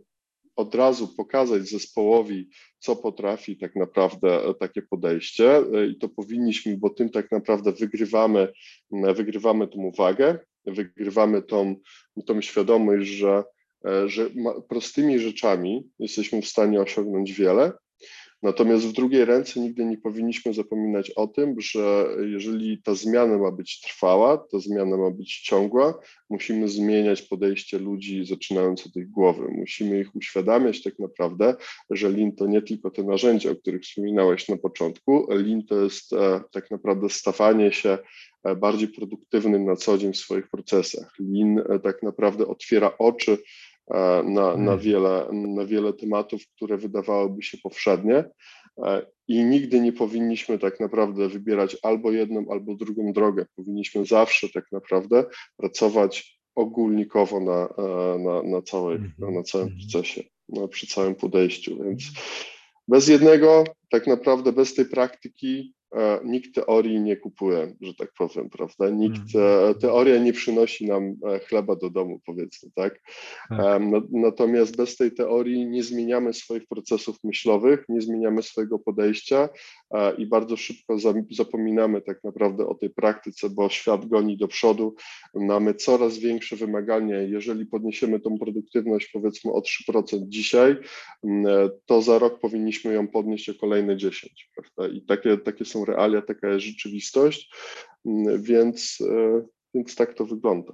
[0.56, 6.76] od razu pokazać zespołowi, co potrafi tak naprawdę e, takie podejście e, i to powinniśmy,
[6.76, 8.52] bo tym tak naprawdę wygrywamy,
[9.14, 11.74] wygrywamy tą uwagę, wygrywamy tą,
[12.26, 13.44] tą świadomość, że,
[13.86, 14.30] e, że
[14.68, 17.72] prostymi rzeczami jesteśmy w stanie osiągnąć wiele,
[18.42, 23.50] Natomiast w drugiej ręce nigdy nie powinniśmy zapominać o tym, że jeżeli ta zmiana ma
[23.50, 25.98] być trwała, ta zmiana ma być ciągła,
[26.30, 29.48] musimy zmieniać podejście ludzi, zaczynając od ich głowy.
[29.48, 31.54] Musimy ich uświadamiać tak naprawdę,
[31.90, 35.26] że Lean to nie tylko te narzędzia, o których wspominałeś na początku.
[35.30, 37.98] Lean to jest e, tak naprawdę stawanie się
[38.57, 41.12] bardziej produktywnym na co dzień w swoich procesach.
[41.18, 43.38] Lean e, tak naprawdę otwiera oczy
[43.90, 44.79] E, na, na, hmm.
[44.79, 48.24] wiele, na wiele tematów, które wydawałyby się powszednie.
[48.85, 53.46] E, I nigdy nie powinniśmy tak naprawdę wybierać albo jedną, albo drugą drogę.
[53.57, 55.24] Powinniśmy zawsze tak naprawdę
[55.57, 59.35] pracować ogólnikowo na, e, na, na, całej, mhm.
[59.35, 59.81] na całym mhm.
[59.81, 61.85] procesie, no, przy całym podejściu.
[61.85, 62.03] Więc
[62.88, 65.79] bez jednego, tak naprawdę bez tej praktyki e,
[66.24, 68.90] nikt teorii nie kupuje, że tak powiem, prawda?
[68.90, 69.74] Nikt, mhm.
[69.74, 71.14] teoria nie przynosi nam
[71.48, 73.00] chleba do domu, powiedzmy, tak?
[73.48, 73.83] tak?
[74.11, 79.48] Natomiast bez tej teorii nie zmieniamy swoich procesów myślowych, nie zmieniamy swojego podejścia
[80.18, 80.96] i bardzo szybko
[81.31, 84.94] zapominamy tak naprawdę o tej praktyce, bo świat goni do przodu,
[85.35, 87.20] mamy coraz większe wymagania.
[87.20, 90.76] Jeżeli podniesiemy tą produktywność powiedzmy o 3% dzisiaj,
[91.87, 94.94] to za rok powinniśmy ją podnieść o kolejne 10, prawda?
[94.94, 97.54] I takie, takie są realia, taka jest rzeczywistość,
[98.38, 99.42] więc, e,
[99.74, 100.72] więc tak to wygląda.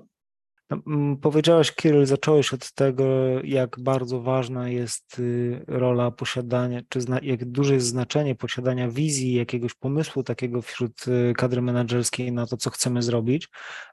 [0.70, 3.04] No, mm, powiedziałeś, Kiryl, zacząłeś od tego,
[3.44, 9.74] jak bardzo ważna jest y, rola posiadania, czy jak duże jest znaczenie posiadania wizji, jakiegoś
[9.74, 13.48] pomysłu takiego wśród y, kadry menedżerskiej na to, co chcemy zrobić,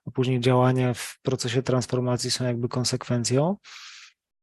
[0.05, 3.57] a później działania w procesie transformacji są jakby konsekwencją.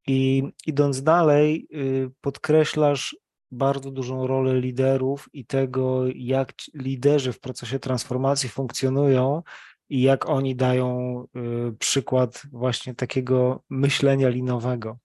[0.06, 3.16] I idąc dalej, y, podkreślasz
[3.50, 9.42] bardzo dużą rolę liderów i tego, jak liderzy w procesie transformacji funkcjonują
[9.88, 11.20] i jak oni dają
[11.68, 14.98] y, przykład właśnie takiego myślenia linowego.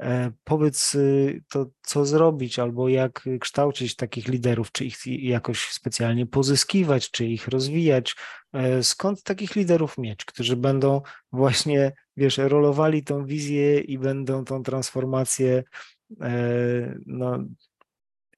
[0.00, 6.26] E, powiedz y, to, co zrobić, albo jak kształcić takich liderów, czy ich jakoś specjalnie
[6.26, 8.16] pozyskiwać, czy ich rozwijać.
[8.52, 14.62] E, skąd takich liderów mieć, którzy będą właśnie, wiesz, rolowali tą wizję i będą tą
[14.62, 15.64] transformację,
[16.20, 16.98] e,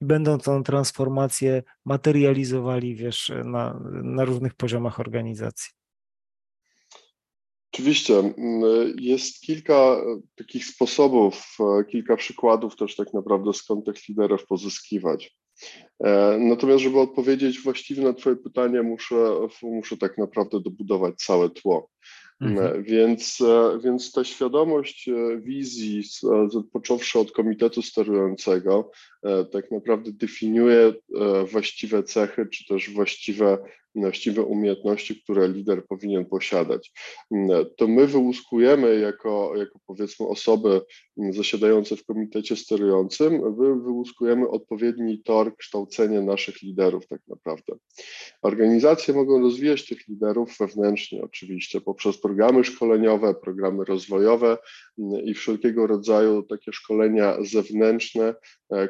[0.03, 5.73] będą tą transformację materializowali, wiesz, na, na różnych poziomach organizacji.
[7.73, 8.33] Oczywiście.
[8.99, 9.97] Jest kilka
[10.35, 11.57] takich sposobów,
[11.89, 15.37] kilka przykładów też tak naprawdę, skąd tych liderów pozyskiwać.
[16.03, 21.89] E, natomiast, żeby odpowiedzieć właściwie na Twoje pytanie, muszę, muszę tak naprawdę dobudować całe tło.
[22.41, 22.83] Mhm.
[22.83, 26.03] Więc, e, więc ta świadomość e, wizji,
[26.73, 28.91] począwszy od komitetu sterującego,
[29.51, 30.93] tak naprawdę definiuje
[31.51, 33.57] właściwe cechy, czy też właściwe
[33.95, 36.91] właściwe umiejętności, które lider powinien posiadać.
[37.31, 40.81] Mm, to my wyłuskujemy jako, jako powiedzmy osoby
[41.29, 47.73] zasiadające w komitecie sterującym, wyłuskujemy odpowiedni tor kształcenia naszych liderów tak naprawdę.
[48.41, 54.57] Organizacje mogą rozwijać tych liderów wewnętrznie oczywiście poprzez programy szkoleniowe, programy rozwojowe
[54.99, 58.35] mm, i wszelkiego rodzaju takie szkolenia zewnętrzne, e,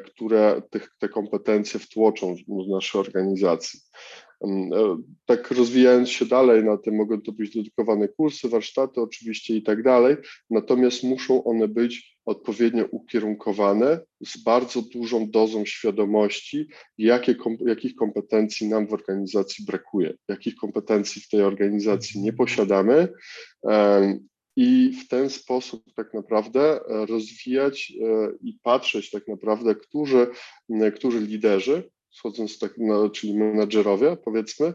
[0.06, 3.80] które tych, te kompetencje wtłoczą w nasze organizacje.
[4.44, 4.48] E,
[5.26, 9.82] tak rozwijając się dalej na tym, mogą to być dedykowane kursy, warsztaty oczywiście i tak
[9.82, 10.16] dalej,
[10.50, 16.68] natomiast muszą one być odpowiednio ukierunkowane z bardzo dużą dozą świadomości,
[16.98, 23.08] jakie, jakich kompetencji nam w organizacji brakuje, jakich kompetencji w tej organizacji nie posiadamy
[24.56, 30.26] i w ten sposób tak naprawdę rozwijać e, i patrzeć tak naprawdę, którzy,
[30.94, 34.74] którzy liderzy schodząc tak, no, czyli menadżerowie, powiedzmy,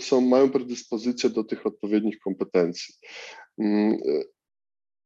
[0.00, 2.94] są, mają predyspozycję do tych odpowiednich kompetencji.
[3.58, 3.98] Mm,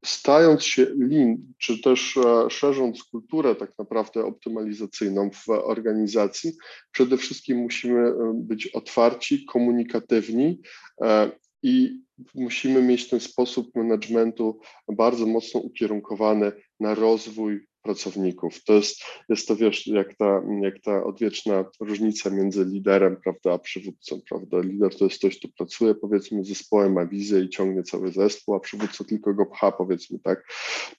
[0.04, 6.52] stając się lean, czy też e, szerząc kulturę tak naprawdę optymalizacyjną w organizacji,
[6.92, 10.60] przede wszystkim musimy e, być otwarci, komunikatywni
[11.02, 11.30] e,
[11.62, 12.00] i
[12.34, 14.60] musimy mieć ten sposób managementu
[14.92, 18.64] bardzo mocno ukierunkowany na rozwój pracowników.
[18.64, 23.58] To jest, jest to, wiesz, jak ta, jak ta odwieczna różnica między liderem, prawda, a
[23.58, 24.60] przywódcą, prawda.
[24.60, 28.54] Lider to jest ktoś, kto pracuje, powiedzmy, z zespołem, ma wizję i ciągnie cały zespół,
[28.54, 30.44] a przywódca tylko go pcha, powiedzmy, tak,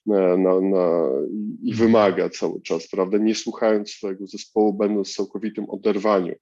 [0.06, 1.08] na, na, na,
[1.62, 6.34] i wymaga cały czas, prawda, nie słuchając swojego zespołu, będąc w całkowitym oderwaniu.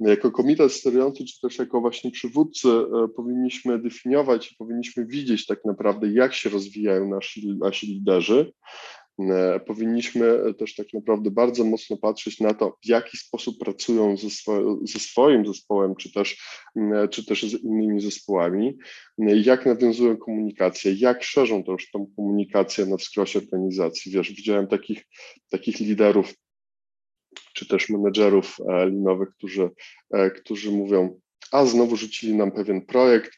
[0.00, 5.64] Jako komitet sterujący, czy też jako właśnie przywódcy e, powinniśmy definiować i powinniśmy widzieć tak
[5.64, 8.52] naprawdę, jak się rozwijają nasi, nasi liderzy,
[9.20, 14.30] E, powinniśmy też tak naprawdę bardzo mocno patrzeć na to, w jaki sposób pracują ze,
[14.30, 16.42] swo ze swoim zespołem, czy też,
[17.10, 18.78] czy też z innymi zespołami,
[19.18, 24.12] jak nawiązują komunikację, jak szerzą też tą komunikację na wskrosie organizacji.
[24.12, 25.04] Wiesz, widziałem takich,
[25.50, 26.34] takich liderów,
[27.58, 29.70] czy też menedżerów e, linowych, którzy,
[30.10, 31.20] e, którzy mówią,
[31.52, 33.32] a znowu rzucili nam pewien projekt,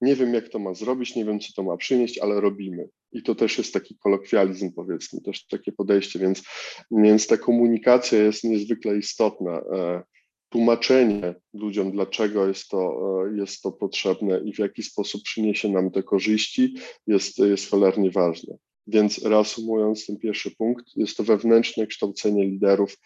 [0.00, 2.88] nie wiem jak to ma zrobić, nie wiem co to ma przynieść, ale robimy.
[3.12, 6.42] I to też jest taki kolokwializm, powiedzmy, też takie podejście, więc,
[6.90, 9.58] więc ta komunikacja jest niezwykle istotna.
[9.58, 10.02] E,
[10.48, 13.00] tłumaczenie ludziom, dlaczego jest to,
[13.34, 16.74] jest to potrzebne i w jaki sposób przyniesie nam te korzyści,
[17.06, 18.54] jest, jest cholernie ważne.
[18.92, 22.96] Więc reasumując ten pierwszy punkt, jest to wewnętrzne kształcenie liderów,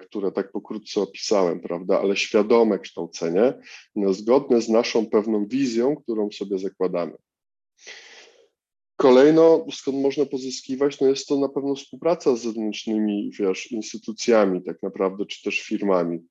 [0.00, 3.54] które tak pokrótce opisałem, prawda, ale świadome kształcenie,
[4.10, 7.12] zgodne z naszą pewną wizją, którą sobie zakładamy.
[8.96, 14.82] Kolejno, skąd można pozyskiwać, no jest to na pewno współpraca z zewnętrznymi, wiesz, instytucjami tak
[14.82, 16.26] naprawdę, czy też firmami.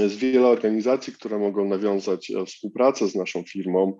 [0.00, 3.98] Jest wiele organizacji, które mogą nawiązać e, współpracę z naszą firmą,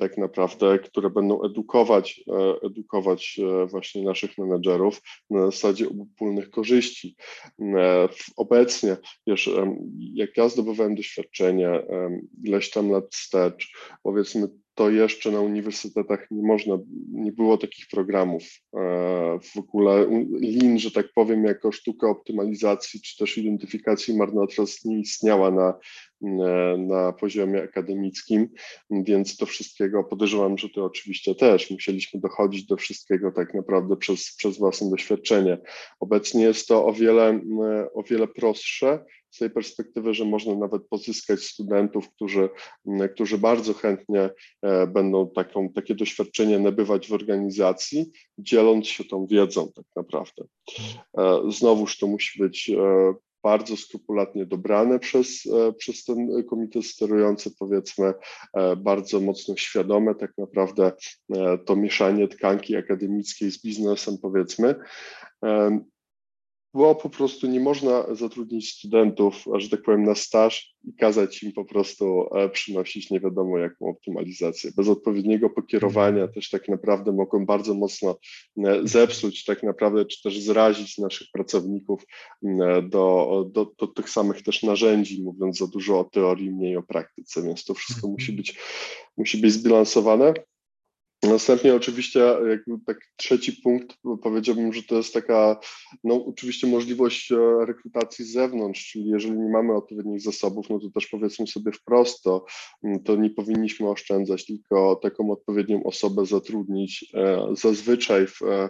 [0.00, 7.16] tak naprawdę, które będą edukować, e, edukować e, właśnie naszych menedżerów na zasadzie obopólnych korzyści.
[8.36, 8.96] Obecnie,
[9.26, 9.50] wiesz,
[10.14, 11.82] jak ja zdobywałem doświadczenie
[12.44, 13.72] ileś tam lat wstecz,
[14.02, 14.48] powiedzmy
[14.78, 16.78] to jeszcze na uniwersytetach nie można,
[17.12, 18.78] nie było takich programów e,
[19.42, 20.06] w ogóle.
[20.40, 25.74] Lean, że tak powiem, jako sztuka optymalizacji czy też identyfikacji marnotrawstw nie istniała na,
[26.22, 28.48] e, na poziomie akademickim,
[28.90, 34.34] więc do wszystkiego podejrzewam, że to oczywiście też musieliśmy dochodzić do wszystkiego tak naprawdę przez,
[34.36, 35.58] przez własne doświadczenie.
[36.00, 40.88] Obecnie jest to o wiele, e, o wiele prostsze z tej perspektywy, że można nawet
[40.88, 42.48] pozyskać studentów, którzy,
[43.14, 44.30] którzy bardzo chętnie
[44.62, 50.44] e, będą taką, takie doświadczenie nabywać w organizacji, dzieląc się tą wiedzą tak naprawdę.
[51.18, 55.48] E, znowuż to musi być e, bardzo skrupulatnie dobrane przez,
[55.78, 58.14] przez ten komitet sterujący, powiedzmy,
[58.76, 60.92] bardzo mocno świadome tak naprawdę
[61.64, 64.74] to mieszanie tkanki akademickiej z biznesem, powiedzmy
[66.74, 71.52] bo po prostu nie można zatrudnić studentów, że tak powiem, na staż i kazać im
[71.52, 74.70] po prostu e, przynosić nie wiadomo jaką optymalizację.
[74.76, 76.32] Bez odpowiedniego pokierowania mhm.
[76.32, 78.18] też tak naprawdę mogą bardzo mocno
[78.64, 82.02] e, zepsuć tak naprawdę, czy też zrazić naszych pracowników
[82.44, 86.82] e, do, do, do tych samych też narzędzi, mówiąc za dużo o teorii, mniej o
[86.82, 88.36] praktyce, więc to wszystko musi mhm.
[88.36, 88.58] być,
[89.16, 90.34] musi być zbilansowane.
[91.22, 95.60] Następnie oczywiście jakby tak trzeci punkt powiedziałbym, że to jest taka
[96.04, 100.90] no oczywiście możliwość e, rekrutacji z zewnątrz, czyli jeżeli nie mamy odpowiednich zasobów, no to
[100.90, 102.44] też powiedzmy sobie wprost, to,
[103.04, 107.10] to nie powinniśmy oszczędzać, tylko taką odpowiednią osobę zatrudnić.
[107.14, 108.68] E, zazwyczaj w, e,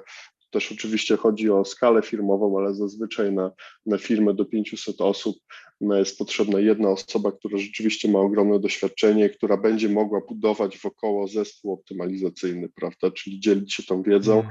[0.50, 3.52] też oczywiście chodzi o skalę firmową, ale zazwyczaj na,
[3.86, 5.36] na firmę do 500 osób
[5.80, 11.72] jest potrzebna jedna osoba, która rzeczywiście ma ogromne doświadczenie, która będzie mogła budować wokoło zespół
[11.72, 13.10] optymalizacyjny, prawda?
[13.10, 14.42] Czyli dzielić się tą wiedzą,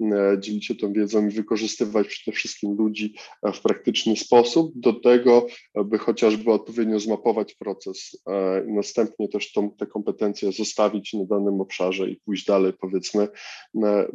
[0.00, 0.34] mhm.
[0.34, 4.92] e, dzielić się tą wiedzą i wykorzystywać przede wszystkim ludzi e, w praktyczny sposób do
[4.92, 5.46] tego,
[5.84, 11.60] by chociażby odpowiednio zmapować proces e, i następnie też tą, te kompetencje zostawić na danym
[11.60, 13.28] obszarze i pójść dalej, powiedzmy.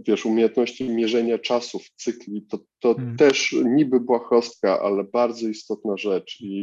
[0.07, 3.17] Wiesz, umiejętności mierzenia czasów, cykli, to, to hmm.
[3.17, 6.60] też niby błahostka, ale bardzo istotna rzecz i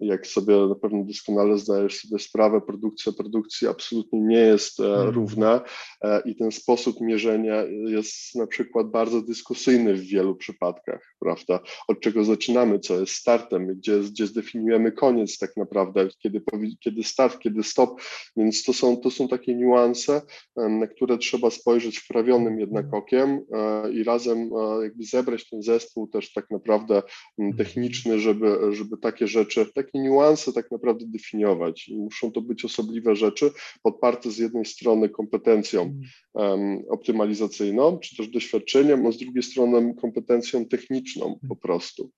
[0.00, 5.08] jak sobie na pewno doskonale zdajesz sobie sprawę, produkcja produkcji absolutnie nie jest hmm.
[5.08, 5.60] równa
[6.02, 11.60] e, i ten sposób mierzenia jest na przykład bardzo dyskusyjny w wielu przypadkach, prawda?
[11.88, 16.42] Od czego zaczynamy, co jest startem, gdzie, gdzie zdefiniujemy koniec tak naprawdę, kiedy,
[16.80, 18.00] kiedy start, kiedy stop,
[18.36, 20.22] więc to są, to są takie niuanse,
[20.56, 23.02] na które trzeba spojrzeć wprawionym jednak hmm.
[23.02, 24.50] okiem e, i razem
[24.82, 27.02] jakby zebrać ten zespół też tak naprawdę
[27.36, 27.56] hmm.
[27.56, 31.88] techniczny, żeby, żeby takie rzeczy rzeczy, takie niuanse tak naprawdę definiować.
[31.88, 33.50] I muszą to być osobliwe rzeczy,
[33.82, 35.94] podparte z jednej strony kompetencją
[36.34, 42.10] um, optymalizacyjną, czy też doświadczeniem, a z drugiej strony kompetencją techniczną po prostu.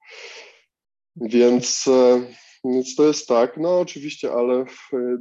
[1.16, 2.27] Więc e,
[2.65, 4.65] więc to jest tak, no oczywiście, ale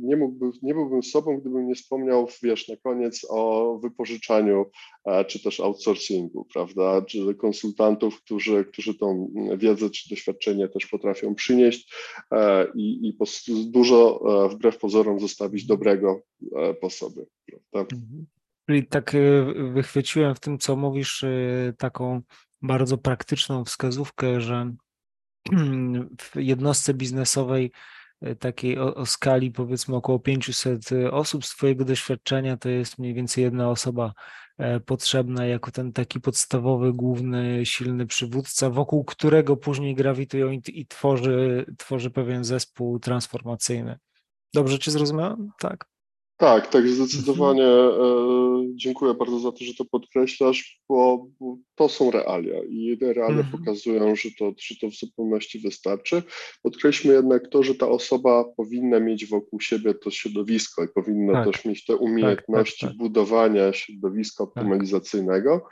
[0.01, 4.65] nie, mógłby, nie byłbym sobą, gdybym nie wspomniał, wiesz, na koniec o wypożyczaniu
[5.05, 11.35] e, czy też outsourcingu, prawda, czy konsultantów, którzy, którzy tą wiedzę czy doświadczenie też potrafią
[11.35, 11.93] przynieść
[12.31, 13.17] e, i, i
[13.65, 16.21] dużo e, wbrew pozorom zostawić dobrego
[16.81, 17.25] po sobie,
[17.71, 17.95] prawda.
[17.95, 18.25] Mhm.
[18.69, 19.15] Czyli tak
[19.73, 21.25] wychwyciłem w tym, co mówisz,
[21.77, 22.21] taką
[22.61, 24.73] bardzo praktyczną wskazówkę, że
[26.21, 27.71] w jednostce biznesowej
[28.21, 32.99] e, takiej o, o, skali powiedzmy około 500 e, osób z Twojego doświadczenia to jest
[32.99, 34.13] mniej więcej jedna osoba
[34.57, 40.87] e, potrzebna jako ten taki podstawowy, główny, silny przywódca, wokół którego później grawitują i, i
[40.87, 43.97] tworzy, tworzy pewien zespół transformacyjny.
[44.53, 45.49] Dobrze Cię zrozumiałem?
[45.59, 45.90] Tak.
[46.41, 47.63] Tak, tak, zdecydowanie.
[47.63, 48.01] Mhm.
[48.01, 51.27] E, dziękuję bardzo za to, że to podkreślasz, bo,
[51.75, 53.51] to są realia i te realia mhm.
[53.51, 56.23] pokazują, że to, że to w zupełności wystarczy.
[56.63, 61.45] Podkreślmy jednak to, że ta osoba powinna mieć wokół siebie to środowisko i powinna tak.
[61.45, 62.97] też mieć te umiejętności tak, tak, tak.
[62.97, 64.47] budowania środowiska tak.
[64.47, 65.67] optymalizacyjnego.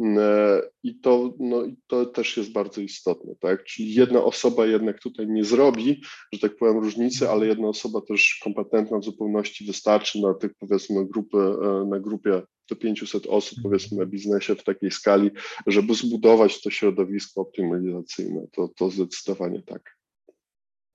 [0.00, 3.64] E, I to, no, i to też jest bardzo istotne, tak?
[3.64, 6.00] Czyli jedna osoba jednak tutaj nie zrobi,
[6.32, 11.06] że tak powiem, różnicy, ale jedna osoba też kompetentna w zupełności wystarczy na tych powiedzmy
[11.06, 15.30] grupy, e, na grupie do 500 osób powiedzmy na biznesie w takiej skali,
[15.66, 18.46] żeby zbudować to środowisko optymalizacyjne.
[18.52, 20.01] To, to zdecydowanie tak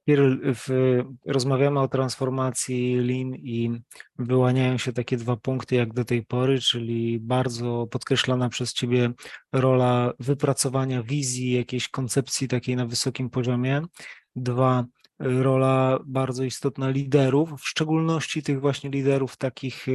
[0.08, 0.68] w,
[1.26, 3.72] rozmawiamy o transformacji Lean i
[4.20, 9.12] wyłaniają się takie dwa punkty jak do tej pory, czyli bardzo podkreślana przez Ciebie
[9.53, 13.82] rola wypracowania wizji, jakiejś koncepcji takiej na wysokim poziomie.
[14.36, 14.86] Dwa,
[15.20, 19.88] rola bardzo istotna liderów, w szczególności tych właśnie liderów takich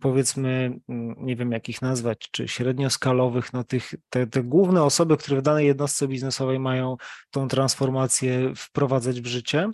[0.00, 5.16] powiedzmy, mm, nie wiem jak ich nazwać, czy średnioskalowych, no tych, te, te główne osoby,
[5.16, 6.96] które w danej jednostce biznesowej mają
[7.30, 9.70] tą transformację wprowadzać w życie.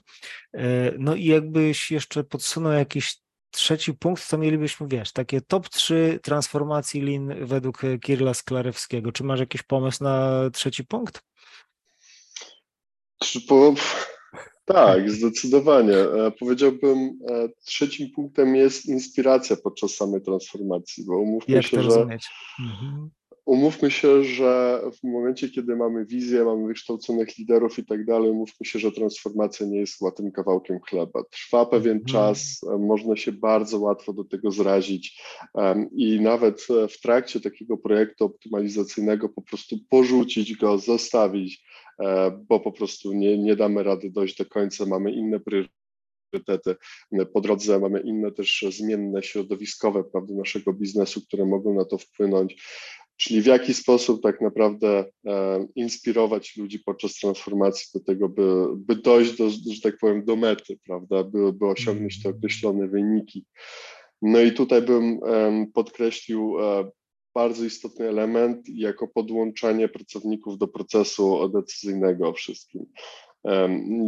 [0.54, 6.20] E, no i jakbyś jeszcze podsunął jakiś trzeci punkt, to mielibyśmy, wiesz, takie top 3
[6.22, 9.12] transformacji lin według Kirla Sklarewskiego.
[9.12, 11.22] Czy masz jakiś pomysł na trzeci punkt?
[13.48, 13.74] Po,
[14.64, 15.96] tak, zdecydowanie.
[15.96, 16.98] E, powiedziałbym,
[17.28, 22.00] e, trzecim punktem jest inspiracja podczas samej transformacji, bo umówmy Jak się, że?
[22.60, 23.10] Mhm.
[23.44, 28.66] umówmy się, że w momencie, kiedy mamy wizję, mamy wykształconych liderów i tak dalej, umówmy
[28.66, 31.22] się, że transformacja nie jest łatwym kawałkiem chleba.
[31.30, 32.06] Trwa pewien Mhm.
[32.06, 35.22] czas, e, można się bardzo łatwo do tego zrazić
[35.54, 41.64] em, i nawet w trakcie takiego projektu optymalizacyjnego po prostu porzucić go, zostawić,
[42.48, 46.76] bo po prostu nie, nie damy rady dojść do końca, mamy inne priorytety.
[47.32, 52.62] Po drodze mamy inne też zmienne środowiskowe prawda, naszego biznesu, które mogą na to wpłynąć.
[53.16, 58.96] Czyli w jaki sposób tak naprawdę e, inspirować ludzi podczas transformacji do tego, by, by
[58.96, 63.44] dojść do, że tak powiem, do mety, prawda, by, by osiągnąć te określone wyniki.
[64.22, 66.90] No i tutaj bym em, podkreślił e,
[67.34, 72.86] bardzo istotny element jako podłączanie pracowników do procesu decyzyjnego o wszystkim.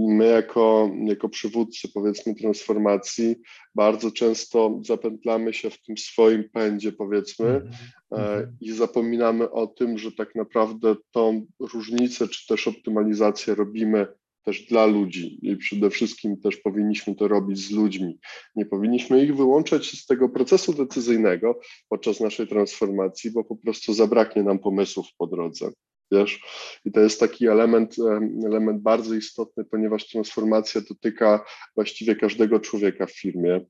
[0.08, 3.36] My jako, jako przywódcy powiedzmy transformacji
[3.74, 7.72] bardzo często zapętlamy się w tym swoim pędzie powiedzmy Mhm.
[8.12, 8.56] e, Mhm.
[8.60, 14.06] i zapominamy o tym, że tak naprawdę tą różnicę czy też optymalizację robimy
[14.44, 18.18] też dla ludzi i przede wszystkim też powinniśmy to robić z ludźmi.
[18.56, 24.42] Nie powinniśmy ich wyłączać z tego procesu decyzyjnego podczas naszej transformacji, bo po prostu zabraknie
[24.42, 25.70] nam pomysłów po drodze.
[26.18, 26.40] Wiesz?
[26.84, 31.44] I to jest taki element, em, element bardzo istotny, ponieważ transformacja dotyka
[31.74, 33.60] właściwie każdego człowieka w firmie.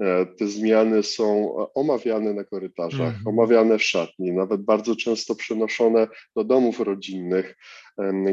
[0.00, 3.26] E, Te zmiany są omawiane na korytarzach, Mhm.
[3.28, 7.56] omawiane w szatni, nawet bardzo często przenoszone do domów rodzinnych,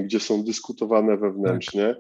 [0.04, 1.88] gdzie są dyskutowane wewnętrznie.
[1.88, 1.96] Em,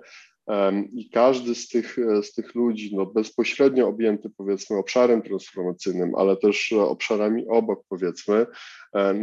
[0.93, 6.37] I każdy z tych, e, z tych ludzi, no bezpośrednio objęty powiedzmy obszarem transformacyjnym, ale
[6.37, 8.45] też e, obszarami obok powiedzmy,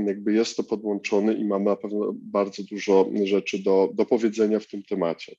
[0.07, 4.66] jakby jest to podłączony i ma na pewno bardzo dużo rzeczy do, do powiedzenia w
[4.66, 5.37] tym temacie.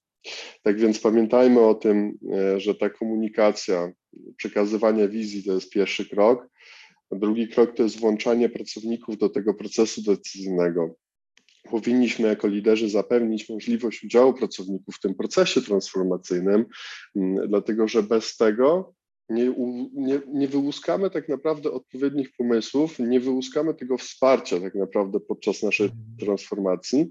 [0.63, 3.91] Tak więc pamiętajmy o tym, e, że ta komunikacja,
[4.37, 6.47] przekazywanie wizji to jest pierwszy krok.
[7.11, 10.95] Drugi krok to jest włączanie pracowników do tego procesu decyzyjnego.
[11.69, 16.65] Powinniśmy jako liderzy zapewnić możliwość udziału pracowników w tym procesie transformacyjnym,
[17.15, 18.93] m, dlatego że bez tego
[19.29, 19.53] nie,
[19.93, 25.85] nie, nie wyłuskamy tak naprawdę odpowiednich pomysłów, nie wyłuskamy tego wsparcia tak naprawdę podczas naszej
[25.85, 26.17] Mhm.
[26.19, 27.09] transformacji,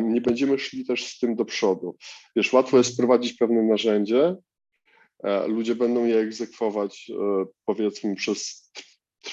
[0.00, 1.96] nie będziemy szli też z tym do przodu.
[2.36, 4.36] Wiesz, łatwo jest wprowadzić pewne narzędzie,
[5.24, 8.70] e, ludzie będą je egzekwować e, powiedzmy przez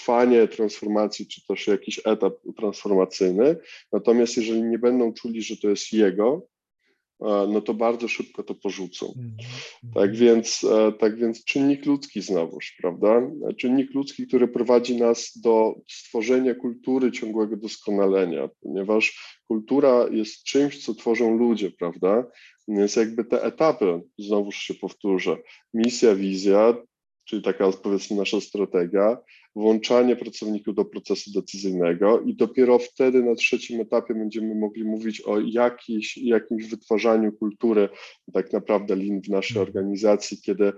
[0.02, 3.56] trwanie transformacji, czy też jakiś etap transformacyjny,
[3.92, 6.48] natomiast jeżeli nie będą czuli, że to jest jego,
[7.22, 9.06] e, no to bardzo szybko to porzucą.
[9.08, 9.34] Mhm.
[9.94, 13.22] Tak więc, e, tak więc czynnik ludzki znowuż, prawda?
[13.58, 20.94] Czynnik ludzki, który prowadzi nas do stworzenia kultury ciągłego doskonalenia, ponieważ kultura jest czymś, co
[20.94, 22.26] tworzą ludzie, prawda?
[22.68, 25.38] Więc jakby te etapy, znowuż się powtórzę,
[25.74, 26.76] misja, wizja,
[27.26, 29.18] czyli taka powiedzmy nasza strategia,
[29.56, 35.40] włączanie pracowników do procesu decyzyjnego i dopiero wtedy na trzecim etapie będziemy mogli mówić o
[35.40, 37.90] jakiejś, jakimś wytwarzaniu kultury
[38.34, 39.68] tak naprawdę lin w naszej Mhm.
[39.68, 40.74] organizacji, kiedy,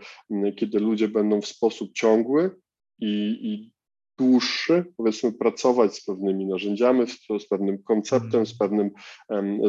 [0.56, 2.52] kiedy ludzie będą w sposób ciągły
[3.00, 3.73] i, i
[4.18, 8.92] dłuższy, powiedzmy, pracować z pewnymi narzędziami, z, z pewnym konceptem, z pewnym,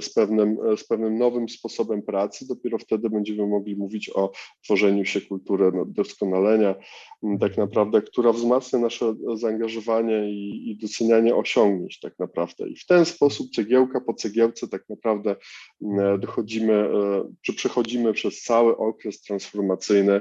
[0.01, 2.47] z, pewnym, z pewnym nowym sposobem pracy.
[2.49, 4.33] Dopiero wtedy będziemy mogli mówić o
[4.65, 6.75] tworzeniu się kultury no, doskonalenia,
[7.41, 12.69] tak naprawdę, która wzmacnia nasze zaangażowanie i, i docenianie osiągnięć tak naprawdę.
[12.69, 15.37] I w ten sposób cegiełka po cegiełce tak naprawdę
[16.19, 16.89] dochodzimy, e,
[17.43, 20.21] czy przechodzimy przez cały okres transformacyjny,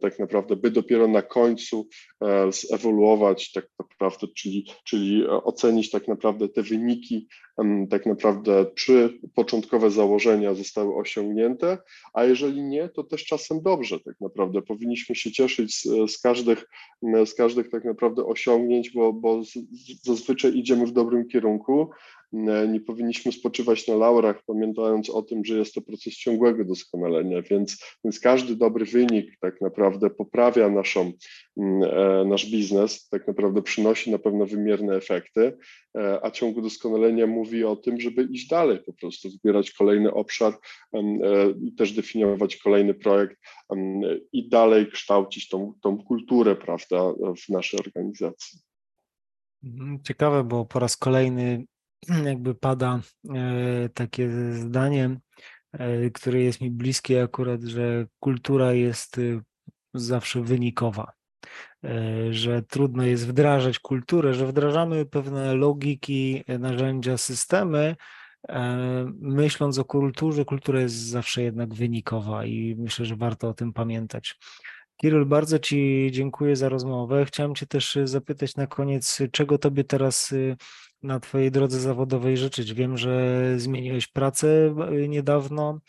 [0.00, 1.88] tak naprawdę, by dopiero na końcu
[2.24, 7.28] e, zewoluować tak naprawdę, czyli, czyli ocenić tak naprawdę te wyniki,
[7.90, 11.78] tak naprawdę czy początkowe założenia zostały osiągnięte,
[12.12, 14.62] a jeżeli nie, to też czasem dobrze tak naprawdę.
[14.62, 16.64] Powinniśmy się cieszyć z, z, każdych,
[17.26, 21.90] z każdych tak naprawdę osiągnięć, bo, bo z- z- zazwyczaj idziemy w dobrym kierunku.
[22.68, 27.84] Nie powinniśmy spoczywać na laurach, pamiętając o tym, że jest to proces ciągłego doskonalenia, więc,
[28.04, 31.12] więc każdy dobry wynik tak naprawdę poprawia naszą,
[32.26, 35.58] nasz biznes, tak naprawdę przynosi na pewno wymierne efekty,
[36.22, 40.58] a ciągu doskonalenia mówi o tym, żeby iść dalej po prostu, wybierać kolejny obszar
[41.62, 43.36] i też definiować kolejny projekt
[44.32, 47.12] i dalej kształcić tą, tą kulturę, prawda,
[47.46, 48.60] w naszej organizacji.
[49.64, 51.64] Mhm, ciekawe, bo po raz kolejny
[52.30, 53.00] jakby pada
[53.34, 55.16] e, takie zdanie,
[55.72, 59.40] e, które jest mi bliskie akurat, że kultura jest y,
[59.94, 61.12] zawsze wynikowa,
[61.84, 67.96] e, że trudno jest wdrażać kulturę, że wdrażamy pewne logiki, narzędzia, systemy,
[69.20, 74.38] myśląc o kulturze, kultura jest zawsze jednak wynikowa i myślę, że warto o tym pamiętać.
[74.96, 77.24] Kirol, bardzo Ci dziękuję za rozmowę.
[77.24, 80.56] Chciałem Cię też zapytać na koniec, czego Tobie teraz y,
[81.04, 82.74] na Twojej drodze zawodowej życzyć?
[82.74, 85.80] Wiem, że zmieniłeś pracę y, niedawno.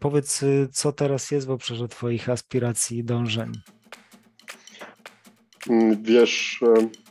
[0.00, 3.52] Powiedz, co teraz jest w obszarze Twoich aspiracji i dążeń?
[5.70, 6.60] Mm, wiesz,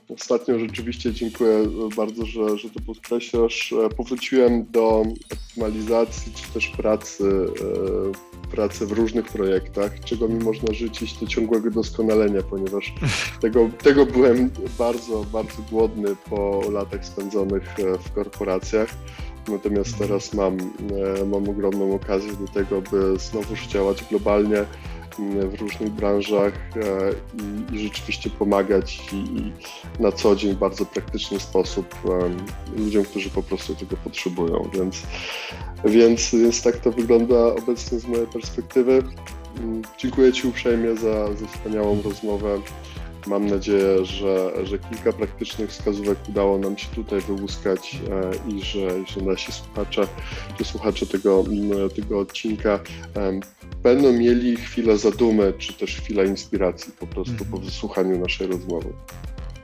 [0.10, 3.74] Ostatnio rzeczywiście dziękuję bardzo, że, że to podkreślasz.
[3.98, 7.46] Powróciłem do optymalizacji czy też pracy,
[8.46, 12.94] e, pracy w różnych projektach, czego mi można życzyć, to ciągłego doskonalenia, ponieważ
[13.42, 18.90] tego, tego byłem bardzo, bardzo głodny po latach spędzonych e, w korporacjach.
[19.48, 20.08] Natomiast mhm.
[20.10, 24.66] teraz mam, e, mam ogromną okazję do tego, by znowuż działać globalnie
[25.20, 29.54] w różnych branżach e, i, rzeczywiście pomagać i, i,
[30.00, 31.96] na co dzień w bardzo praktyczny sposób
[32.78, 34.70] ludziom, którzy po prostu tego potrzebują.
[34.74, 35.04] Więc,
[35.86, 39.04] więc, więc tak to wygląda obecnie z mojej perspektywy.
[39.60, 42.60] Mm, dziękuję Ci uprzejmie za, za wspaniałą rozmowę.
[43.28, 49.06] Mam nadzieję, że, że kilka praktycznych wskazówek udało nam się tutaj wyłuskać e, i że,
[49.06, 50.08] że nasi słuchacze,
[50.58, 51.44] czy słuchacze tego,
[51.96, 52.80] tego odcinka
[53.84, 57.46] będą mieli chwilę zadumy, czy też chwilę inspiracji po prostu mm.
[57.52, 58.94] po wysłuchaniu naszej rozmowy.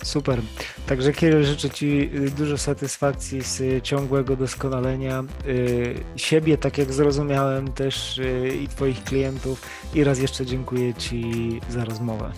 [0.04, 0.42] Super.
[0.88, 7.72] Także Kirill, życzę Ci y, dużo satysfakcji z ciągłego doskonalenia y, siebie, tak jak zrozumiałem
[7.72, 9.62] też y, i Twoich klientów.
[9.94, 11.32] I raz jeszcze dziękuję Ci
[11.70, 12.32] za rozmowę.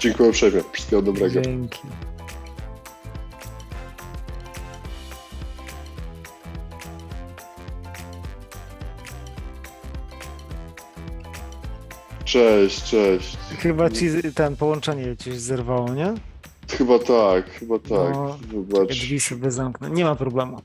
[0.00, 0.62] Dziękuję uprzejmie.
[0.72, 1.40] Wszystkiego dobrego.
[1.40, 1.78] Dzięki.
[12.24, 13.36] Cześć, cześć.
[13.58, 16.14] Chyba ci ten połączenie ci zerwało, nie?
[16.70, 17.90] Chyba tak, chyba tak.
[18.14, 18.88] No, Wybacz.
[18.88, 19.90] Drzwi sobie zamknę.
[19.90, 20.60] Nie ma problemu.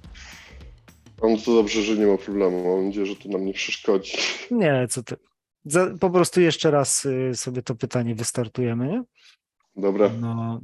[1.24, 2.76] No to dobrze, że nie ma problemu.
[2.78, 4.18] Mam nadzieję, że to nam nie przeszkodzi.
[4.52, 5.16] Nie, co ty.
[5.66, 9.04] Za, po prostu jeszcze raz y, sobie to pytanie wystartujemy, nie?
[9.76, 10.10] Dobra.
[10.10, 10.62] No,